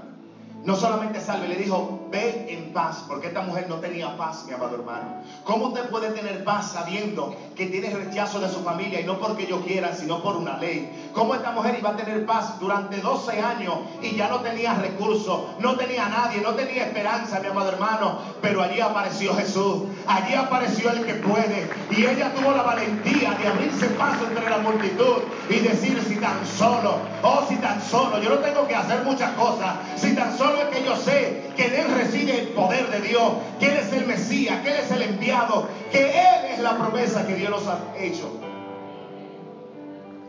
No 0.63 0.76
solamente 0.76 1.20
salve, 1.20 1.48
le 1.48 1.58
dijo, 1.58 2.03
ve 2.13 2.45
en 2.47 2.71
paz, 2.71 3.04
porque 3.08 3.28
esta 3.28 3.41
mujer 3.41 3.65
no 3.67 3.78
tenía 3.78 4.15
paz, 4.15 4.45
mi 4.45 4.54
amado 4.54 4.76
hermano. 4.76 5.23
¿Cómo 5.43 5.69
usted 5.69 5.89
puede 5.89 6.12
tener 6.12 6.43
paz 6.43 6.71
sabiendo 6.73 7.36
que 7.56 7.65
tiene 7.65 7.89
rechazo 7.89 8.39
de 8.39 8.49
su 8.49 8.62
familia 8.62 9.02
y 9.02 9.04
no 9.04 9.17
porque 9.17 9.47
yo 9.47 9.62
quiera, 9.62 9.93
sino 9.95 10.21
por 10.21 10.38
una 10.38 10.58
ley? 10.60 11.10
¿Cómo 11.13 11.34
esta 11.34 11.52
mujer 11.52 11.76
iba 11.80 11.89
a 11.89 11.95
tener 11.95 12.23
paz 12.28 12.60
durante 12.60 12.97
12 13.02 13.41
años 13.41 13.76
y 14.04 14.15
ya 14.15 14.30
no 14.30 14.41
tenía 14.41 14.76
recursos, 14.76 15.41
no 15.60 15.76
tenía 15.76 16.08
nadie, 16.08 16.41
no 16.41 16.52
tenía 16.52 16.86
esperanza, 16.86 17.39
mi 17.39 17.47
amado 17.47 17.69
hermano? 17.69 18.19
Pero 18.41 18.62
allí 18.62 18.80
apareció 18.80 19.36
Jesús, 19.36 19.82
allí 20.06 20.36
apareció 20.36 20.91
el 20.91 21.04
que 21.06 21.15
puede 21.15 21.67
y 21.89 22.06
ella 22.06 22.32
tuvo 22.36 22.52
la 22.52 22.62
valentía 22.62 23.32
de 23.32 23.47
abrirse 23.47 23.88
paso 23.88 24.28
entre 24.28 24.47
la 24.49 24.60
multitud 24.60 25.23
y 25.49 25.60
decir 25.60 25.99
si 26.08 26.17
tan 26.17 26.45
solo, 26.45 26.97
oh 27.23 27.43
si 27.49 27.56
tan 27.56 27.82
solo, 27.82 28.21
yo 28.21 28.30
no 28.30 28.38
tengo 28.38 28.67
que 28.67 28.76
hacer 28.76 29.04
muchas 29.04 29.32
cosas, 29.32 29.78
si 29.95 30.13
tan 30.13 30.38
solo 30.38 30.62
es 30.62 30.78
que 30.78 30.86
yo 30.86 30.95
sé 30.95 31.53
que 31.56 31.66
en 31.68 31.76
Él 31.76 31.96
reside 31.96 32.39
el 32.39 32.48
poder 32.50 32.89
de 32.89 33.02
Dios, 33.02 33.34
que 33.60 33.68
Él 33.68 33.78
es 33.78 33.94
el 33.94 34.06
Mesías, 34.06 34.62
que 34.62 34.70
Él 34.70 34.78
es 34.78 34.92
el 34.92 35.02
enviado, 35.02 35.68
que 35.92 36.10
Él 36.10 36.46
es 36.52 36.60
la 36.60 36.78
promesa 36.78 37.26
que 37.28 37.36
Dios 37.36 37.52
nos 37.52 37.68
ha 37.68 37.80
hecho. 37.98 38.30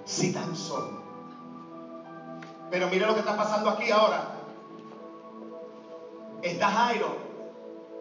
Si 0.04 0.32
tan 0.32 0.54
solo. 0.54 1.02
Pero 2.70 2.88
mire 2.88 3.06
lo 3.06 3.14
que 3.14 3.20
está 3.20 3.36
pasando 3.36 3.70
aquí 3.70 3.90
ahora. 3.90 4.32
Está 6.42 6.68
Jairo, 6.68 7.16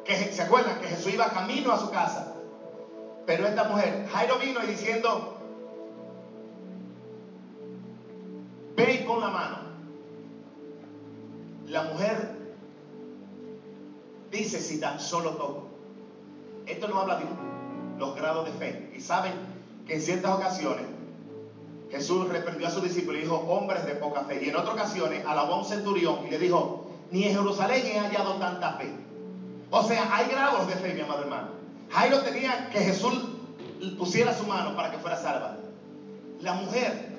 que 0.03 0.15
se 0.15 0.41
acuerdan 0.41 0.79
que 0.79 0.87
Jesús 0.87 1.13
iba 1.13 1.29
camino 1.29 1.71
a 1.71 1.79
su 1.79 1.89
casa. 1.91 2.33
Pero 3.25 3.47
esta 3.47 3.63
mujer, 3.65 4.05
Jairo 4.11 4.37
vino 4.37 4.61
y 4.63 4.67
diciendo, 4.67 5.37
ve 8.75 9.05
con 9.05 9.21
la 9.21 9.29
mano. 9.29 9.57
La 11.67 11.83
mujer 11.83 12.42
dice 14.33 14.59
si 14.59 14.79
tan 14.79 14.99
solo 14.99 15.31
toco. 15.31 15.67
Esto 16.65 16.87
no 16.87 16.99
habla 16.99 17.17
de 17.17 17.25
los 17.97 18.15
grados 18.15 18.45
de 18.45 18.51
fe. 18.53 18.91
Y 18.95 18.99
saben 18.99 19.33
que 19.87 19.95
en 19.95 20.01
ciertas 20.01 20.35
ocasiones 20.35 20.85
Jesús 21.91 22.27
reprendió 22.27 22.67
a 22.67 22.71
sus 22.71 22.83
discípulos 22.83 23.19
y 23.19 23.23
dijo, 23.23 23.35
hombres 23.35 23.85
de 23.85 23.95
poca 23.95 24.21
fe. 24.21 24.43
Y 24.43 24.49
en 24.49 24.55
otras 24.55 24.73
ocasiones 24.73 25.23
alabó 25.25 25.53
a 25.53 25.59
un 25.59 25.65
centurión 25.65 26.25
y 26.27 26.31
le 26.31 26.39
dijo, 26.39 26.87
ni 27.11 27.25
en 27.25 27.35
Jerusalén 27.35 27.85
he 27.85 27.99
hallado 27.99 28.33
tanta 28.35 28.73
fe. 28.73 28.91
O 29.69 29.83
sea, 29.83 30.15
hay 30.15 30.27
grados 30.29 30.67
de 30.67 30.73
fe, 30.73 30.93
mi 30.93 31.01
amado 31.01 31.21
hermano. 31.21 31.49
Jairo 31.91 32.21
tenía 32.21 32.69
que 32.71 32.79
Jesús 32.79 33.13
pusiera 33.99 34.33
su 34.33 34.45
mano 34.45 34.75
para 34.75 34.91
que 34.91 34.97
fuera 34.97 35.17
salva. 35.17 35.57
La 36.41 36.53
mujer 36.53 37.09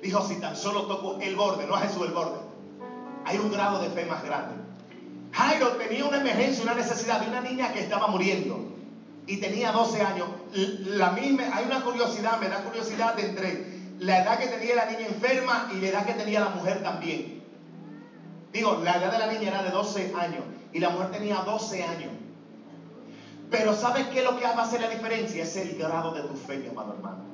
dijo, 0.00 0.22
si 0.22 0.36
tan 0.36 0.56
solo 0.56 0.86
toco 0.86 1.18
el 1.20 1.36
borde, 1.36 1.66
no 1.66 1.74
a 1.74 1.80
Jesús 1.80 2.06
el 2.06 2.12
borde, 2.12 2.38
hay 3.26 3.38
un 3.38 3.50
grado 3.50 3.80
de 3.80 3.90
fe 3.90 4.06
más 4.06 4.24
grande. 4.24 4.63
Jairo 5.34 5.72
tenía 5.72 6.04
una 6.04 6.20
emergencia, 6.20 6.62
una 6.62 6.74
necesidad 6.74 7.20
de 7.20 7.28
una 7.28 7.40
niña 7.40 7.72
que 7.72 7.80
estaba 7.80 8.06
muriendo 8.06 8.72
y 9.26 9.38
tenía 9.38 9.72
12 9.72 10.00
años. 10.00 10.28
La 10.86 11.12
hay 11.12 11.64
una 11.66 11.82
curiosidad, 11.82 12.38
me 12.40 12.48
da 12.48 12.62
curiosidad 12.62 13.18
entre 13.18 13.66
la 13.98 14.22
edad 14.22 14.38
que 14.38 14.46
tenía 14.46 14.76
la 14.76 14.86
niña 14.86 15.06
enferma 15.08 15.70
y 15.72 15.80
la 15.80 15.88
edad 15.88 16.06
que 16.06 16.14
tenía 16.14 16.40
la 16.40 16.50
mujer 16.50 16.82
también. 16.82 17.42
Digo, 18.52 18.80
la 18.84 18.96
edad 18.96 19.10
de 19.10 19.18
la 19.18 19.32
niña 19.32 19.48
era 19.48 19.62
de 19.64 19.70
12 19.70 20.12
años 20.16 20.44
y 20.72 20.78
la 20.78 20.90
mujer 20.90 21.10
tenía 21.10 21.36
12 21.36 21.82
años. 21.82 22.12
Pero 23.50 23.74
¿sabes 23.74 24.06
qué 24.08 24.20
es 24.20 24.24
lo 24.24 24.38
que 24.38 24.44
va 24.44 24.50
a 24.50 24.62
hacer 24.62 24.80
la 24.80 24.88
diferencia? 24.88 25.42
Es 25.42 25.56
el 25.56 25.76
grado 25.76 26.12
de 26.12 26.22
tu 26.22 26.34
fe, 26.36 26.58
mi 26.58 26.68
amado 26.68 26.94
hermano. 26.94 27.33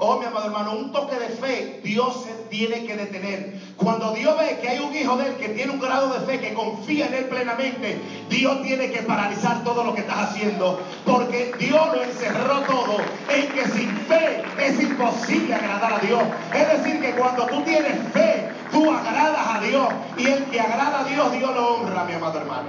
Oh, 0.00 0.16
mi 0.20 0.26
amado 0.26 0.46
hermano, 0.46 0.74
un 0.74 0.92
toque 0.92 1.16
de 1.16 1.28
fe 1.28 1.80
Dios 1.82 2.22
se 2.22 2.32
tiene 2.50 2.84
que 2.86 2.96
detener. 2.96 3.60
Cuando 3.76 4.12
Dios 4.12 4.38
ve 4.38 4.60
que 4.62 4.68
hay 4.68 4.78
un 4.78 4.94
hijo 4.94 5.16
de 5.16 5.26
él 5.26 5.36
que 5.38 5.48
tiene 5.48 5.72
un 5.72 5.80
grado 5.80 6.12
de 6.14 6.20
fe, 6.20 6.38
que 6.38 6.54
confía 6.54 7.08
en 7.08 7.14
él 7.14 7.24
plenamente, 7.24 8.00
Dios 8.30 8.62
tiene 8.62 8.92
que 8.92 9.02
paralizar 9.02 9.64
todo 9.64 9.82
lo 9.82 9.94
que 9.94 10.02
estás 10.02 10.30
haciendo. 10.30 10.80
Porque 11.04 11.52
Dios 11.58 11.84
lo 11.92 12.00
encerró 12.00 12.60
todo 12.60 12.98
en 13.28 13.48
que 13.48 13.64
sin 13.66 13.90
fe 14.06 14.44
es 14.60 14.80
imposible 14.80 15.52
agradar 15.54 15.94
a 15.94 15.98
Dios. 15.98 16.22
Es 16.54 16.78
decir, 16.78 17.00
que 17.00 17.12
cuando 17.16 17.46
tú 17.46 17.60
tienes 17.62 17.98
fe, 18.12 18.50
tú 18.70 18.88
agradas 18.92 19.56
a 19.56 19.60
Dios. 19.60 19.88
Y 20.16 20.26
el 20.28 20.44
que 20.44 20.60
agrada 20.60 21.00
a 21.00 21.04
Dios, 21.04 21.32
Dios 21.32 21.54
lo 21.56 21.74
honra, 21.74 22.04
mi 22.04 22.12
amado 22.12 22.38
hermano. 22.38 22.68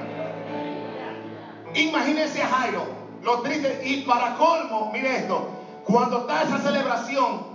Imagínense 1.76 2.42
a 2.42 2.48
Jairo, 2.48 2.88
lo 3.22 3.42
triste. 3.42 3.82
Y 3.86 4.02
para 4.02 4.34
colmo, 4.34 4.90
mire 4.92 5.18
esto. 5.18 5.59
Cuando 5.90 6.20
está 6.20 6.44
esa 6.44 6.60
celebración 6.60 7.48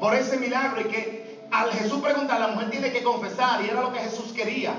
por 0.00 0.14
ese 0.16 0.36
milagro 0.36 0.80
y 0.80 0.84
que 0.84 1.46
al 1.52 1.70
Jesús 1.70 2.02
preguntar, 2.02 2.40
la 2.40 2.48
mujer 2.48 2.70
tiene 2.70 2.90
que 2.90 3.04
confesar 3.04 3.64
y 3.64 3.68
era 3.68 3.82
lo 3.82 3.92
que 3.92 4.00
Jesús 4.00 4.32
quería. 4.32 4.74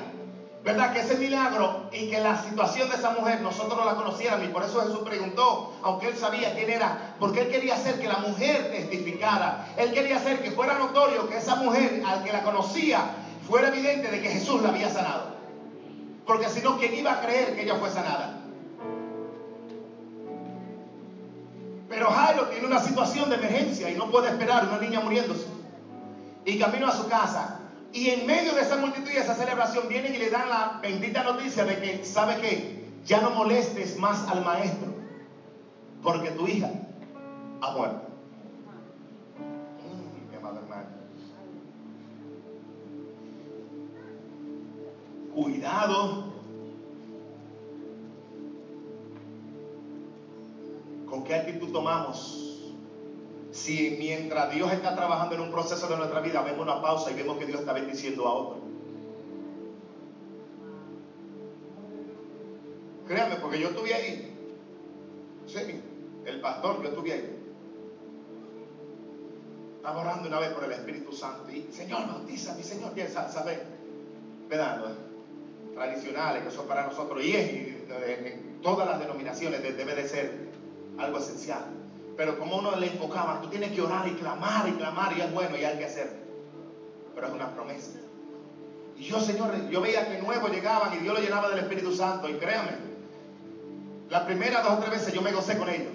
¿Verdad? 0.62 0.92
Que 0.92 1.00
ese 1.00 1.16
milagro 1.16 1.90
y 1.94 2.10
que 2.10 2.20
la 2.20 2.42
situación 2.44 2.90
de 2.90 2.96
esa 2.96 3.12
mujer 3.12 3.40
nosotros 3.40 3.78
no 3.78 3.86
la 3.86 3.96
conociéramos 3.96 4.48
y 4.48 4.50
por 4.50 4.64
eso 4.64 4.82
Jesús 4.82 5.00
preguntó, 5.06 5.72
aunque 5.84 6.08
él 6.08 6.18
sabía 6.18 6.54
quién 6.56 6.72
era, 6.72 7.16
porque 7.20 7.42
él 7.42 7.50
quería 7.50 7.76
hacer 7.76 8.02
que 8.02 8.08
la 8.08 8.18
mujer 8.18 8.70
testificara. 8.72 9.68
Él 9.78 9.94
quería 9.94 10.18
hacer 10.18 10.42
que 10.42 10.52
fuera 10.52 10.78
notorio 10.78 11.30
que 11.30 11.38
esa 11.38 11.56
mujer, 11.56 12.04
al 12.06 12.24
que 12.24 12.34
la 12.34 12.44
conocía, 12.44 13.00
fuera 13.48 13.70
evidente 13.70 14.12
de 14.12 14.22
que 14.22 14.30
Jesús 14.30 14.62
la 14.62 14.70
había 14.70 14.90
sanado. 14.90 15.36
Porque 16.26 16.50
si 16.50 16.62
no, 16.62 16.78
¿quién 16.80 16.96
iba 16.96 17.14
a 17.14 17.22
creer 17.22 17.56
que 17.56 17.62
ella 17.62 17.76
fue 17.76 17.92
sanada? 17.92 18.35
Pero 21.96 22.12
Jairo 22.12 22.48
tiene 22.50 22.68
una 22.68 22.82
situación 22.82 23.30
de 23.30 23.38
emergencia 23.38 23.90
y 23.90 23.96
no 23.96 24.12
puede 24.12 24.28
esperar 24.28 24.68
una 24.68 24.80
niña 24.80 25.00
muriéndose. 25.00 25.48
Y 26.44 26.60
camino 26.60 26.88
a 26.88 26.92
su 26.92 27.08
casa. 27.08 27.62
Y 27.94 28.10
en 28.10 28.28
medio 28.28 28.54
de 28.54 28.64
esa 28.64 28.76
multitud 28.76 29.10
y 29.10 29.16
esa 29.16 29.34
celebración 29.34 29.88
vienen 29.88 30.14
y 30.14 30.18
le 30.18 30.30
dan 30.30 30.50
la 30.50 30.80
bendita 30.82 31.24
noticia 31.24 31.64
de 31.64 31.80
que, 31.80 32.04
¿sabe 32.04 32.42
qué? 32.42 32.86
Ya 33.06 33.22
no 33.22 33.30
molestes 33.30 33.98
más 33.98 34.28
al 34.28 34.44
maestro. 34.44 34.94
Porque 36.04 36.32
tu 36.32 36.46
hija 36.50 36.70
ha 37.62 37.72
muerto. 37.72 38.02
Amado 40.38 40.60
hermano. 40.60 40.90
Cuidado 45.34 46.35
¿Con 51.16 51.24
qué 51.24 51.34
actitud 51.34 51.72
tomamos? 51.72 52.76
Si 53.50 53.96
mientras 53.98 54.54
Dios 54.54 54.70
está 54.74 54.98
trabajando 54.98 55.36
en 55.36 55.42
un 55.44 55.50
proceso 55.50 55.88
de 55.88 55.96
nuestra 55.96 56.20
vida, 56.20 56.42
vemos 56.42 56.60
una 56.60 56.82
pausa 56.82 57.10
y 57.10 57.14
vemos 57.14 57.38
que 57.38 57.46
Dios 57.46 57.62
está 57.62 57.72
bendiciendo 57.72 58.28
a 58.28 58.34
otro. 58.34 58.60
Créanme, 63.08 63.38
porque 63.38 63.62
yo 63.62 63.70
estuve 63.70 63.94
ahí. 63.94 64.36
Sí, 65.48 65.82
el 66.26 66.42
pastor, 66.42 66.84
yo 66.84 66.90
estuve 66.90 67.14
ahí. 67.14 67.38
Estaba 69.78 70.02
orando 70.02 70.28
una 70.28 70.40
vez 70.40 70.50
por 70.50 70.66
el 70.66 70.74
Espíritu 70.74 71.14
Santo 71.14 71.50
y, 71.50 71.66
Señor, 71.72 72.08
bautiza 72.08 72.56
mi 72.56 72.64
Señor, 72.64 72.94
bien, 72.94 73.08
¿sabe? 73.08 73.64
¿Verdad? 74.50 74.84
Tradicionales, 75.76 76.44
que 76.44 76.52
son 76.52 76.68
para 76.68 76.88
nosotros, 76.88 77.24
y 77.24 77.38
es, 77.38 77.50
en 77.50 78.60
todas 78.62 78.86
las 78.86 79.00
denominaciones 79.00 79.64
debe 79.64 79.96
de 79.96 80.10
ser 80.10 80.45
algo 80.98 81.18
esencial. 81.18 81.66
Pero 82.18 82.40
como 82.40 82.58
uno 82.58 82.76
le 82.78 82.88
enfocaba, 82.88 83.42
tú 83.42 83.50
tienes 83.50 83.72
que 83.72 83.82
orar 83.82 84.08
y 84.08 84.14
clamar 84.14 84.68
y 84.70 84.74
clamar 84.74 85.18
y 85.18 85.22
es 85.22 85.34
bueno 85.34 85.58
y 85.58 85.66
hay 85.66 85.78
que 85.78 85.86
hacer. 85.86 86.12
Pero 87.14 87.28
es 87.28 87.34
una 87.34 87.54
promesa. 87.54 87.92
Y 88.98 89.04
yo, 89.04 89.20
Señor, 89.20 89.70
yo 89.70 89.82
veía 89.82 90.08
que 90.08 90.22
nuevos 90.22 90.52
llegaban 90.52 90.94
y 90.94 90.98
Dios 90.98 91.14
lo 91.14 91.22
llenaba 91.22 91.50
del 91.50 91.60
Espíritu 91.60 91.94
Santo. 91.94 92.30
Y 92.30 92.36
créame, 92.36 92.72
las 94.10 94.24
primeras 94.24 94.64
dos 94.64 94.74
o 94.74 94.80
tres 94.80 94.92
veces 94.92 95.14
yo 95.14 95.22
me 95.22 95.34
gocé 95.34 95.58
con 95.58 95.68
ellos. 95.70 95.92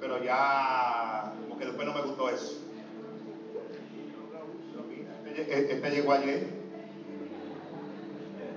Pero 0.00 0.22
ya, 0.22 1.32
como 1.42 1.58
que 1.58 1.66
después 1.66 1.86
no 1.86 1.94
me 1.94 2.02
gustó 2.02 2.30
eso. 2.30 2.58
Este, 5.36 5.72
este 5.72 5.90
llegó 5.90 6.12
ayer 6.12 6.48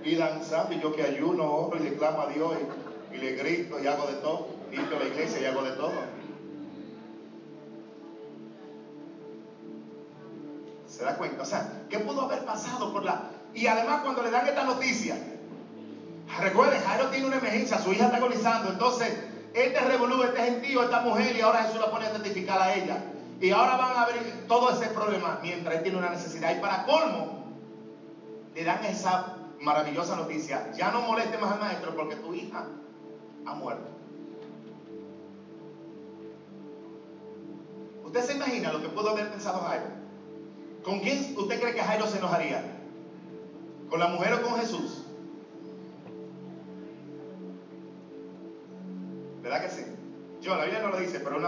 y 0.03 0.15
danzando 0.15 0.73
y 0.73 0.79
yo 0.79 0.95
que 0.95 1.03
ayuno, 1.03 1.43
oro 1.43 1.77
y 1.77 1.83
le 1.83 1.93
clamo 1.93 2.21
a 2.21 2.27
Dios 2.27 2.53
y 3.13 3.17
le 3.17 3.33
grito 3.33 3.79
y 3.79 3.85
hago 3.85 4.07
de 4.07 4.15
todo 4.15 4.60
limpio 4.71 4.99
la 4.99 5.05
iglesia 5.05 5.41
y 5.41 5.45
hago 5.45 5.63
de 5.63 5.71
todo. 5.71 5.93
¿Se 10.87 11.03
da 11.03 11.15
cuenta? 11.15 11.43
O 11.43 11.45
sea, 11.45 11.83
¿qué 11.89 11.99
pudo 11.99 12.21
haber 12.21 12.45
pasado 12.45 12.91
por 12.91 13.03
la... 13.03 13.29
Y 13.53 13.67
además 13.67 14.01
cuando 14.01 14.23
le 14.23 14.31
dan 14.31 14.47
esta 14.47 14.63
noticia, 14.63 15.17
recuerden, 16.39 16.81
Jairo 16.81 17.07
tiene 17.07 17.27
una 17.27 17.37
emergencia, 17.37 17.79
su 17.79 17.91
hija 17.91 18.05
está 18.05 18.17
agonizando, 18.17 18.71
entonces 18.71 19.17
este 19.53 19.79
revolú, 19.81 20.23
este 20.23 20.43
gentío, 20.43 20.83
esta 20.83 21.01
mujer, 21.01 21.35
y 21.35 21.41
ahora 21.41 21.63
Jesús 21.63 21.81
la 21.81 21.91
pone 21.91 22.05
a 22.05 22.13
testificar 22.13 22.61
a 22.61 22.73
ella. 22.73 22.97
Y 23.41 23.51
ahora 23.51 23.75
van 23.75 23.97
a 23.97 24.05
ver 24.05 24.45
todo 24.47 24.69
ese 24.69 24.87
problema 24.91 25.39
mientras 25.41 25.75
él 25.75 25.83
tiene 25.83 25.97
una 25.97 26.11
necesidad. 26.11 26.55
Y 26.55 26.61
para 26.61 26.85
colmo, 26.85 27.43
le 28.53 28.63
dan 28.63 28.85
esa 28.85 29.37
maravillosa 29.59 30.15
noticia. 30.15 30.71
Ya 30.73 30.91
no 30.91 31.01
moleste 31.01 31.37
más 31.37 31.53
al 31.53 31.59
maestro 31.59 31.95
porque 31.95 32.15
tu 32.17 32.33
hija 32.33 32.65
ha 33.45 33.53
muerto. 33.53 33.89
¿Usted 38.11 38.25
se 38.25 38.33
imagina 38.33 38.73
lo 38.73 38.81
que 38.81 38.89
pudo 38.89 39.11
haber 39.11 39.29
pensado 39.29 39.61
Jairo? 39.61 39.85
¿Con 40.83 40.99
quién 40.99 41.33
usted 41.37 41.61
cree 41.61 41.73
que 41.73 41.81
Jairo 41.81 42.05
se 42.05 42.17
enojaría? 42.17 42.61
¿Con 43.89 44.01
la 44.01 44.09
mujer 44.09 44.33
o 44.33 44.41
con 44.41 44.59
Jesús? 44.59 45.03
¿Verdad 49.41 49.61
que 49.61 49.69
sí? 49.69 49.85
Yo, 50.41 50.57
la 50.57 50.63
Biblia 50.63 50.81
no 50.81 50.89
lo 50.89 50.97
dice, 50.97 51.21
pero, 51.21 51.39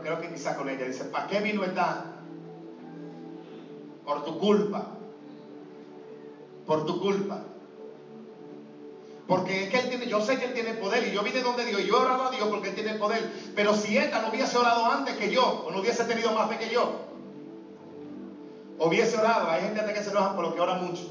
creo 0.00 0.20
que 0.20 0.30
quizá 0.30 0.54
con 0.54 0.68
ella. 0.68 0.86
Dice, 0.86 1.06
¿para 1.06 1.26
qué 1.26 1.40
vino 1.40 1.64
esta? 1.64 2.04
Por 4.04 4.22
tu 4.22 4.38
culpa. 4.38 4.86
Por 6.64 6.84
tu 6.84 7.00
culpa. 7.00 7.40
Porque 9.30 9.62
es 9.62 9.70
que 9.70 9.78
él 9.78 9.88
tiene, 9.88 10.08
yo 10.08 10.20
sé 10.20 10.38
que 10.38 10.46
él 10.46 10.54
tiene 10.54 10.74
poder 10.74 11.06
y 11.06 11.12
yo 11.12 11.22
vine 11.22 11.40
donde 11.40 11.64
Dios, 11.64 11.80
y 11.82 11.86
yo 11.86 11.98
he 11.98 12.00
orado 12.04 12.24
a 12.24 12.30
Dios 12.32 12.48
porque 12.48 12.70
él 12.70 12.74
tiene 12.74 12.94
poder. 12.94 13.30
Pero 13.54 13.74
si 13.74 13.96
esta 13.96 14.22
no 14.22 14.30
hubiese 14.30 14.58
orado 14.58 14.84
antes 14.86 15.14
que 15.18 15.30
yo, 15.30 15.66
o 15.66 15.70
no 15.70 15.78
hubiese 15.78 16.02
tenido 16.02 16.32
más 16.32 16.48
fe 16.50 16.58
que 16.58 16.68
yo, 16.68 16.96
hubiese 18.80 19.16
orado. 19.18 19.48
Hay 19.48 19.62
gente 19.62 19.92
que 19.92 20.02
se 20.02 20.10
enoja 20.10 20.34
por 20.34 20.46
lo 20.46 20.52
que 20.52 20.60
ora 20.60 20.74
mucho. 20.74 21.04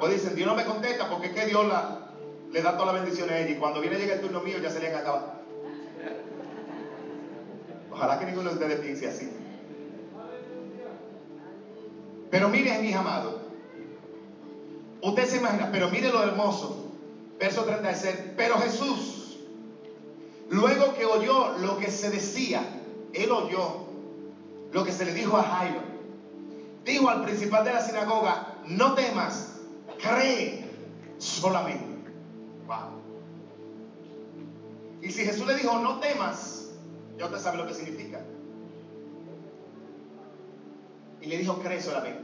O 0.00 0.08
dicen, 0.08 0.34
Dios 0.34 0.48
no 0.48 0.56
me 0.56 0.64
contesta 0.64 1.08
porque 1.08 1.28
es 1.28 1.34
que 1.34 1.46
Dios 1.46 1.64
le 2.50 2.62
da 2.62 2.76
toda 2.76 2.92
la 2.92 2.98
bendición 2.98 3.30
a 3.30 3.38
ella. 3.38 3.50
Y 3.50 3.58
cuando 3.58 3.80
viene 3.80 3.96
llega 3.96 4.14
el 4.14 4.22
turno 4.22 4.40
mío 4.40 4.58
ya 4.60 4.68
se 4.68 4.80
le 4.80 4.88
han 4.88 4.96
acabado. 4.96 5.34
Ojalá 7.92 8.18
que 8.18 8.26
ninguno 8.26 8.48
de 8.48 8.54
ustedes 8.56 8.80
piense 8.80 9.06
así. 9.06 9.30
Pero 12.28 12.48
miren, 12.48 12.82
mis 12.82 12.96
amados. 12.96 13.36
Usted 15.00 15.26
se 15.26 15.36
imagina, 15.36 15.68
pero 15.70 15.88
mire 15.90 16.10
lo 16.10 16.24
hermoso 16.24 16.85
Verso 17.38 17.64
36. 17.64 18.14
Pero 18.36 18.58
Jesús, 18.58 19.38
luego 20.48 20.94
que 20.94 21.04
oyó 21.04 21.58
lo 21.58 21.78
que 21.78 21.90
se 21.90 22.10
decía, 22.10 22.62
él 23.12 23.30
oyó 23.30 23.86
lo 24.72 24.84
que 24.84 24.92
se 24.92 25.04
le 25.04 25.14
dijo 25.14 25.36
a 25.36 25.42
Jairo. 25.42 25.80
Dijo 26.84 27.08
al 27.08 27.24
principal 27.24 27.64
de 27.64 27.72
la 27.72 27.82
sinagoga, 27.82 28.54
no 28.66 28.94
temas, 28.94 29.60
cree 30.00 30.64
solamente. 31.18 31.84
Wow. 32.66 32.96
Y 35.02 35.10
si 35.10 35.24
Jesús 35.24 35.46
le 35.46 35.54
dijo, 35.54 35.78
no 35.78 35.98
temas, 36.00 36.70
ya 37.18 37.26
usted 37.26 37.38
sabe 37.38 37.58
lo 37.58 37.66
que 37.66 37.74
significa. 37.74 38.20
Y 41.20 41.26
le 41.26 41.38
dijo, 41.38 41.58
cree 41.60 41.80
solamente. 41.80 42.22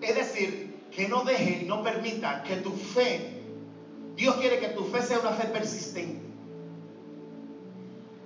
Es 0.00 0.14
decir, 0.14 0.78
que 0.90 1.08
no 1.08 1.24
deje 1.24 1.62
y 1.62 1.66
no 1.66 1.82
permita 1.82 2.42
que 2.44 2.56
tu 2.56 2.70
fe, 2.72 3.37
Dios 4.18 4.34
quiere 4.34 4.58
que 4.58 4.68
tu 4.68 4.84
fe 4.84 5.00
sea 5.00 5.20
una 5.20 5.30
fe 5.30 5.44
persistente. 5.44 6.20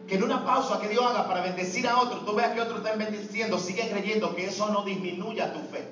Que 0.09 0.15
en 0.15 0.23
una 0.23 0.43
pausa 0.43 0.81
que 0.81 0.89
Dios 0.89 1.05
haga 1.05 1.29
para 1.29 1.43
bendecir 1.43 1.87
a 1.87 1.99
otro, 1.99 2.21
tú 2.21 2.35
veas 2.35 2.53
que 2.53 2.63
otros 2.63 2.79
están 2.79 2.99
bendiciendo, 2.99 3.59
sigue 3.59 3.91
creyendo 3.91 4.35
que 4.35 4.47
eso 4.47 4.71
no 4.71 4.85
disminuya 4.85 5.53
tu 5.53 5.61
fe. 5.61 5.87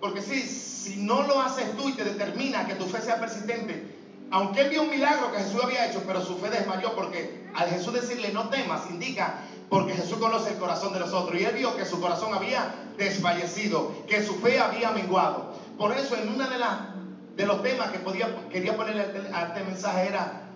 Porque 0.00 0.22
si, 0.22 0.40
si 0.42 1.02
no 1.02 1.22
lo 1.24 1.40
haces 1.40 1.76
tú 1.76 1.88
y 1.88 1.94
te 1.94 2.04
determina 2.04 2.68
que 2.68 2.76
tu 2.76 2.84
fe 2.84 3.00
sea 3.00 3.18
persistente, 3.18 3.96
aunque 4.30 4.60
él 4.60 4.70
vio 4.70 4.82
un 4.82 4.90
milagro 4.90 5.32
que 5.32 5.38
Jesús 5.38 5.60
había 5.64 5.90
hecho, 5.90 6.04
pero 6.06 6.24
su 6.24 6.36
fe 6.36 6.50
desmayó 6.50 6.94
porque 6.94 7.48
al 7.52 7.68
Jesús 7.68 7.94
decirle 7.94 8.32
no 8.32 8.48
temas, 8.48 8.88
indica 8.88 9.40
porque 9.68 9.94
Jesús 9.94 10.18
conoce 10.18 10.50
el 10.50 10.58
corazón 10.58 10.92
de 10.92 11.00
nosotros 11.00 11.40
y 11.40 11.44
él 11.44 11.54
vio 11.54 11.76
que 11.76 11.84
su 11.84 12.00
corazón 12.00 12.32
había 12.32 12.72
desfallecido, 12.96 13.92
que 14.06 14.22
su 14.22 14.36
fe 14.36 14.60
había 14.60 14.92
menguado. 14.92 15.67
Por 15.78 15.92
eso 15.92 16.16
en 16.16 16.28
una 16.28 16.48
de 16.48 16.58
de 17.36 17.46
los 17.46 17.62
temas 17.62 17.90
que 17.90 18.00
podía, 18.00 18.48
quería 18.50 18.76
ponerle 18.76 19.02
a 19.32 19.46
este 19.46 19.62
mensaje 19.62 20.08
era 20.08 20.48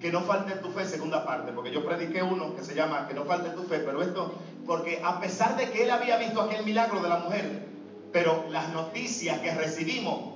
que 0.00 0.10
no 0.10 0.22
falte 0.22 0.56
tu 0.56 0.70
fe, 0.70 0.84
segunda 0.84 1.24
parte, 1.24 1.52
porque 1.52 1.70
yo 1.70 1.86
prediqué 1.86 2.20
uno 2.20 2.54
que 2.56 2.64
se 2.64 2.74
llama 2.74 3.06
que 3.06 3.14
no 3.14 3.24
falte 3.24 3.50
tu 3.50 3.62
fe, 3.62 3.78
pero 3.78 4.02
esto, 4.02 4.34
porque 4.66 5.00
a 5.04 5.20
pesar 5.20 5.56
de 5.56 5.70
que 5.70 5.84
él 5.84 5.90
había 5.90 6.16
visto 6.16 6.42
aquel 6.42 6.64
milagro 6.64 7.00
de 7.00 7.08
la 7.08 7.18
mujer, 7.18 7.68
pero 8.12 8.44
las 8.50 8.72
noticias 8.72 9.38
que 9.38 9.54
recibimos, 9.54 10.34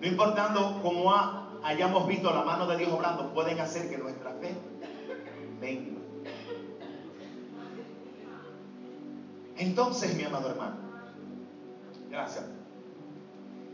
no 0.00 0.06
importando 0.06 0.80
cómo 0.82 1.14
hayamos 1.62 2.08
visto 2.08 2.34
la 2.34 2.42
mano 2.42 2.66
de 2.66 2.78
Dios 2.78 2.92
obrando, 2.92 3.32
pueden 3.32 3.60
hacer 3.60 3.88
que 3.88 3.96
nuestra 3.96 4.32
fe 4.34 4.56
venga. 5.60 6.00
Entonces, 9.56 10.16
mi 10.16 10.24
amado 10.24 10.50
hermano, 10.50 10.76
gracias. 12.10 12.59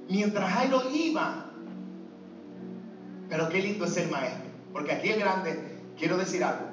Mientras 0.09 0.49
Jairo 0.53 0.91
iba, 0.91 1.47
pero 3.29 3.49
qué 3.49 3.61
lindo 3.61 3.85
es 3.85 3.97
el 3.97 4.09
maestro, 4.09 4.51
porque 4.73 4.93
aquí 4.93 5.09
es 5.11 5.19
grande, 5.19 5.79
quiero 5.99 6.17
decir 6.17 6.45
algo. 6.45 6.67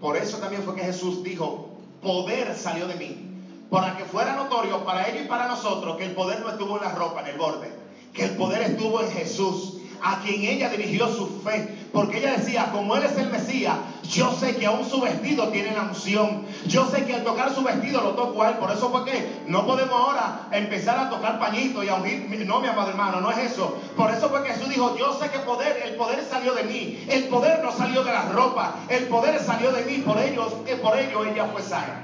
Por 0.00 0.16
eso 0.16 0.38
también 0.38 0.62
fue 0.62 0.74
que 0.74 0.82
Jesús 0.82 1.22
dijo, 1.22 1.70
poder 2.02 2.54
salió 2.54 2.86
de 2.86 2.96
mí, 2.96 3.30
para 3.70 3.96
que 3.96 4.04
fuera 4.04 4.34
notorio 4.34 4.84
para 4.84 5.08
ellos 5.08 5.24
y 5.24 5.28
para 5.28 5.46
nosotros 5.46 5.96
que 5.96 6.04
el 6.04 6.14
poder 6.14 6.40
no 6.40 6.50
estuvo 6.50 6.76
en 6.76 6.82
la 6.82 6.94
ropa, 6.94 7.20
en 7.20 7.28
el 7.28 7.38
borde, 7.38 7.70
que 8.12 8.24
el 8.24 8.36
poder 8.36 8.62
estuvo 8.62 9.00
en 9.00 9.10
Jesús 9.10 9.75
a 10.02 10.20
quien 10.20 10.42
ella 10.42 10.68
dirigió 10.68 11.08
su 11.08 11.40
fe. 11.42 11.88
Porque 11.92 12.18
ella 12.18 12.36
decía, 12.36 12.70
como 12.72 12.96
Él 12.96 13.04
es 13.04 13.16
el 13.16 13.30
Mesías, 13.30 13.76
yo 14.02 14.32
sé 14.32 14.56
que 14.56 14.66
aún 14.66 14.84
su 14.84 15.00
vestido 15.00 15.48
tiene 15.48 15.72
la 15.72 15.82
unción. 15.82 16.44
Yo 16.66 16.86
sé 16.90 17.04
que 17.04 17.14
al 17.14 17.24
tocar 17.24 17.54
su 17.54 17.62
vestido 17.62 18.02
lo 18.02 18.10
toco 18.10 18.42
a 18.42 18.50
Él. 18.50 18.56
Por 18.56 18.70
eso 18.70 18.90
fue 18.90 19.04
que 19.04 19.42
no 19.46 19.66
podemos 19.66 19.94
ahora 19.94 20.48
empezar 20.52 20.98
a 20.98 21.10
tocar 21.10 21.38
pañitos 21.38 21.84
y 21.84 21.88
a 21.88 21.94
ungir. 21.94 22.46
No, 22.46 22.60
mi 22.60 22.68
amado 22.68 22.90
hermano, 22.90 23.20
no 23.20 23.30
es 23.30 23.38
eso. 23.38 23.78
Por 23.96 24.10
eso 24.10 24.28
fue 24.28 24.42
que 24.42 24.50
Jesús 24.50 24.68
dijo, 24.68 24.96
yo 24.96 25.18
sé 25.18 25.30
que 25.30 25.38
poder, 25.40 25.82
el 25.84 25.96
poder 25.96 26.24
salió 26.28 26.54
de 26.54 26.64
mí. 26.64 27.04
El 27.08 27.24
poder 27.24 27.62
no 27.62 27.72
salió 27.72 28.04
de 28.04 28.12
la 28.12 28.28
ropa. 28.28 28.74
El 28.88 29.04
poder 29.04 29.40
salió 29.40 29.72
de 29.72 29.84
mí. 29.84 29.98
Por 29.98 30.18
ellos, 30.18 30.52
por 30.82 30.98
ello 30.98 31.24
ella 31.24 31.46
fue 31.52 31.62
sana. 31.62 32.02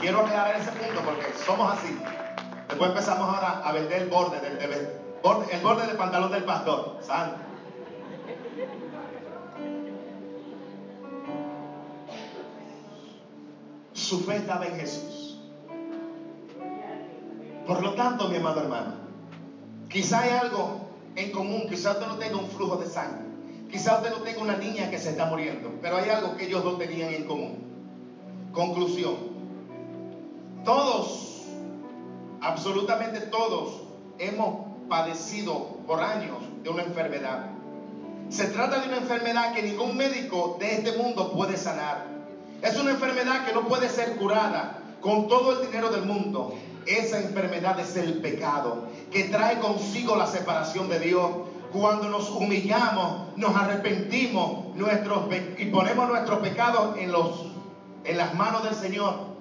Quiero 0.00 0.20
aclarar 0.20 0.60
ese 0.60 0.70
punto 0.72 1.00
porque 1.04 1.26
somos 1.46 1.72
así. 1.72 1.96
Después 2.68 2.90
empezamos 2.90 3.28
ahora 3.28 3.62
a 3.64 3.72
vender 3.72 4.02
el 4.02 4.08
borde 4.08 4.40
del, 4.40 4.58
del, 4.58 5.03
el 5.24 5.60
borde 5.62 5.86
del 5.86 5.96
pantalón 5.96 6.30
del 6.32 6.44
pastor. 6.44 6.98
Santo. 7.00 7.36
Su 13.94 14.20
fe 14.20 14.36
estaba 14.36 14.66
en 14.66 14.76
Jesús. 14.76 15.38
Por 17.66 17.82
lo 17.82 17.94
tanto, 17.94 18.28
mi 18.28 18.36
amado 18.36 18.60
hermano, 18.60 18.94
quizá 19.88 20.20
hay 20.20 20.32
algo 20.32 20.88
en 21.16 21.32
común, 21.32 21.66
quizá 21.70 21.92
usted 21.92 22.06
no 22.06 22.16
tenga 22.16 22.36
un 22.36 22.48
flujo 22.48 22.76
de 22.76 22.86
sangre, 22.86 23.24
quizá 23.70 23.96
usted 23.96 24.10
no 24.10 24.18
tenga 24.18 24.42
una 24.42 24.58
niña 24.58 24.90
que 24.90 24.98
se 24.98 25.10
está 25.10 25.24
muriendo, 25.24 25.70
pero 25.80 25.96
hay 25.96 26.10
algo 26.10 26.36
que 26.36 26.44
ellos 26.44 26.62
dos 26.62 26.78
tenían 26.78 27.14
en 27.14 27.24
común. 27.24 27.64
Conclusión. 28.52 29.16
Todos, 30.62 31.46
absolutamente 32.42 33.20
todos, 33.22 33.80
hemos 34.18 34.63
padecido 34.88 35.78
por 35.86 36.02
años 36.02 36.38
de 36.62 36.70
una 36.70 36.82
enfermedad. 36.82 37.50
Se 38.28 38.46
trata 38.46 38.80
de 38.80 38.88
una 38.88 38.96
enfermedad 38.98 39.52
que 39.52 39.62
ningún 39.62 39.96
médico 39.96 40.56
de 40.58 40.74
este 40.74 40.96
mundo 40.96 41.32
puede 41.32 41.56
sanar. 41.56 42.06
Es 42.62 42.78
una 42.78 42.92
enfermedad 42.92 43.46
que 43.46 43.52
no 43.52 43.68
puede 43.68 43.88
ser 43.88 44.16
curada 44.16 44.78
con 45.00 45.28
todo 45.28 45.60
el 45.60 45.66
dinero 45.66 45.90
del 45.90 46.06
mundo. 46.06 46.54
Esa 46.86 47.20
enfermedad 47.20 47.78
es 47.78 47.96
el 47.96 48.14
pecado, 48.20 48.88
que 49.10 49.24
trae 49.24 49.58
consigo 49.58 50.16
la 50.16 50.26
separación 50.26 50.88
de 50.88 50.98
Dios. 50.98 51.30
Cuando 51.72 52.08
nos 52.08 52.30
humillamos, 52.30 53.36
nos 53.36 53.54
arrepentimos 53.56 54.74
nuestros, 54.74 55.24
y 55.58 55.66
ponemos 55.66 56.08
nuestros 56.08 56.38
pecados 56.38 56.96
en, 56.98 57.10
los, 57.10 57.46
en 58.04 58.16
las 58.16 58.34
manos 58.34 58.64
del 58.64 58.74
Señor, 58.74 59.34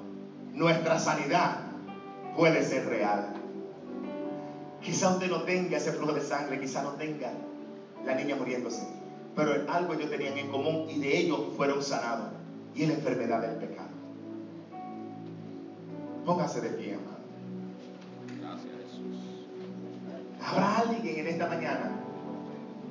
nuestra 0.54 1.00
sanidad 1.00 1.60
puede 2.36 2.64
ser 2.64 2.88
real. 2.88 3.43
Quizá 4.84 5.12
usted 5.12 5.30
no 5.30 5.44
tenga 5.44 5.78
ese 5.78 5.94
flujo 5.94 6.12
de 6.12 6.22
sangre, 6.22 6.60
quizá 6.60 6.84
no 6.84 6.92
tenga 6.92 7.32
la 8.06 8.16
niña 8.16 8.36
muriéndose. 8.36 8.86
Pero 9.34 9.72
algo 9.72 9.94
ellos 9.94 10.10
tenían 10.10 10.38
en 10.38 10.50
común 10.50 10.90
y 10.90 11.00
de 11.00 11.18
ellos 11.20 11.40
fueron 11.56 11.82
sanados. 11.82 12.34
Y 12.76 12.84
es 12.84 12.90
la 12.90 12.96
enfermedad 12.96 13.42
del 13.42 13.56
pecado. 13.56 13.90
Póngase 16.26 16.62
de 16.62 16.70
pie, 16.70 16.96
amado. 16.96 17.18
Gracias, 18.42 18.74
Jesús. 18.84 19.48
¿Habrá 20.46 20.80
alguien 20.80 21.20
en 21.20 21.28
esta 21.28 21.48
mañana 21.48 21.92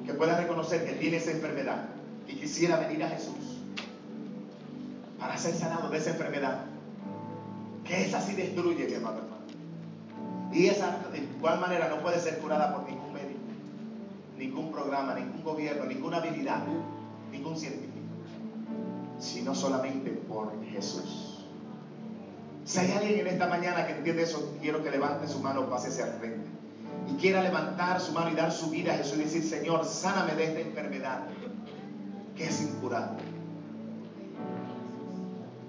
que 0.07 0.15
pueda 0.15 0.39
reconocer 0.39 0.87
que 0.87 0.93
tiene 0.93 1.19
esa 1.19 1.33
enfermedad 1.33 1.89
y 2.27 2.35
quisiera 2.37 2.79
venir 2.79 3.05
a 3.05 3.09
Jesús 3.09 3.61
para 5.19 5.37
ser 5.37 5.55
sanado 5.55 5.91
de 5.91 5.99
esa 5.99 6.11
enfermedad? 6.11 6.65
Que 7.85 8.07
esa 8.07 8.21
sí 8.21 8.35
destruye, 8.35 8.87
mi 8.87 8.95
amado 8.95 9.32
y 10.53 10.67
esa 10.67 10.99
de 11.11 11.19
igual 11.19 11.61
manera 11.61 11.89
no 11.89 12.03
puede 12.03 12.21
ser 12.21 12.39
curada 12.39 12.75
por 12.75 12.89
ningún 12.89 13.13
médico, 13.13 13.41
ningún 14.37 14.71
programa, 14.71 15.15
ningún 15.15 15.43
gobierno, 15.43 15.87
ninguna 15.87 16.19
habilidad, 16.19 16.63
ningún 17.31 17.57
científico, 17.57 17.93
sino 19.19 19.55
solamente 19.55 20.11
por 20.11 20.53
Jesús. 20.67 21.47
Si 22.65 22.79
hay 22.79 22.93
alguien 22.93 23.21
en 23.21 23.27
esta 23.29 23.47
mañana 23.47 23.87
que 23.87 23.95
entiende 23.95 24.23
eso, 24.23 24.55
quiero 24.61 24.85
que 24.85 24.91
levante 24.91 25.27
su 25.27 25.41
mano, 25.41 25.69
pase 25.71 25.89
hacia 25.89 26.07
el 26.07 26.13
frente. 26.13 26.51
Y 27.11 27.15
quiera 27.15 27.43
levantar 27.43 28.01
su 28.01 28.13
mano 28.13 28.31
y 28.31 28.35
dar 28.35 28.53
su 28.53 28.71
vida 28.71 28.93
a 28.93 28.97
Jesús 28.97 29.17
y 29.17 29.25
decir, 29.25 29.43
Señor, 29.43 29.85
sáname 29.85 30.35
de 30.35 30.45
esta 30.45 30.61
enfermedad 30.61 31.23
que 32.37 32.47
es 32.47 32.63
incurable. 32.63 33.23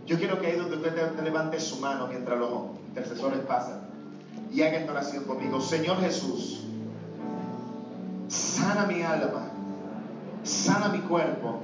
Yo 0.06 0.18
quiero 0.18 0.40
que 0.40 0.48
ahí 0.48 0.58
donde 0.58 0.76
usted 0.76 1.24
levante 1.24 1.60
su 1.60 1.78
mano 1.78 2.08
mientras 2.08 2.38
los 2.38 2.78
intercesores 2.90 3.40
pasan 3.40 3.83
y 4.54 4.62
haga 4.62 4.78
esta 4.78 4.91
oración 4.91 5.24
conmigo. 5.24 5.60
Señor 5.60 5.99
Jesús, 5.99 6.64
sana 8.28 8.86
mi 8.86 9.01
alma, 9.01 9.47
sana 10.43 10.89
mi 10.89 10.99
cuerpo, 10.99 11.60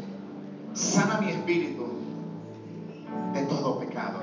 sana 0.73 1.21
mi 1.21 1.29
espíritu 1.29 1.85
de 3.33 3.43
todo 3.43 3.79
pecado. 3.79 4.19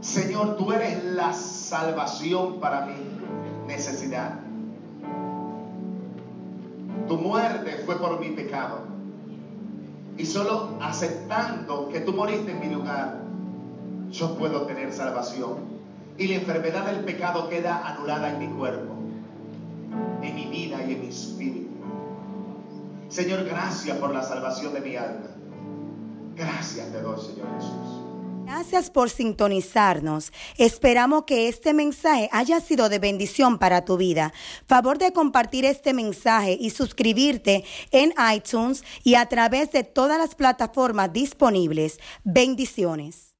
Señor, 0.00 0.56
tú 0.56 0.72
eres 0.72 1.04
la 1.04 1.32
salvación 1.32 2.58
para 2.58 2.86
mi 2.86 2.94
necesidad. 3.68 4.40
Tu 7.06 7.16
muerte 7.16 7.82
fue 7.86 7.96
por 7.96 8.18
mi 8.18 8.30
pecado. 8.30 8.80
Y 10.18 10.26
solo 10.26 10.70
aceptando 10.80 11.88
que 11.88 12.00
tú 12.00 12.12
moriste 12.12 12.50
en 12.50 12.60
mi 12.60 12.74
lugar, 12.74 13.20
yo 14.10 14.36
puedo 14.36 14.62
tener 14.62 14.92
salvación 14.92 15.81
y 16.18 16.28
la 16.28 16.34
enfermedad 16.36 16.86
del 16.86 17.04
pecado 17.04 17.48
queda 17.48 17.86
anulada 17.86 18.30
en 18.30 18.38
mi 18.38 18.48
cuerpo, 18.48 18.94
en 20.22 20.34
mi 20.34 20.46
vida 20.46 20.82
y 20.86 20.92
en 20.92 21.00
mi 21.00 21.08
espíritu. 21.08 21.70
Señor, 23.08 23.44
gracias 23.44 23.96
por 23.98 24.12
la 24.12 24.22
salvación 24.22 24.72
de 24.74 24.80
mi 24.80 24.96
alma. 24.96 25.28
Gracias 26.34 26.90
te 26.90 27.00
doy, 27.00 27.20
Señor 27.20 27.46
Jesús. 27.56 28.02
Gracias 28.44 28.90
por 28.90 29.08
sintonizarnos. 29.08 30.32
Esperamos 30.58 31.24
que 31.24 31.48
este 31.48 31.72
mensaje 31.74 32.28
haya 32.32 32.60
sido 32.60 32.88
de 32.88 32.98
bendición 32.98 33.58
para 33.58 33.84
tu 33.84 33.96
vida. 33.96 34.32
Favor 34.66 34.98
de 34.98 35.12
compartir 35.12 35.64
este 35.64 35.92
mensaje 35.94 36.56
y 36.60 36.70
suscribirte 36.70 37.64
en 37.92 38.12
iTunes 38.34 38.84
y 39.04 39.14
a 39.14 39.26
través 39.26 39.72
de 39.72 39.84
todas 39.84 40.18
las 40.18 40.34
plataformas 40.34 41.12
disponibles. 41.12 41.98
Bendiciones. 42.24 43.31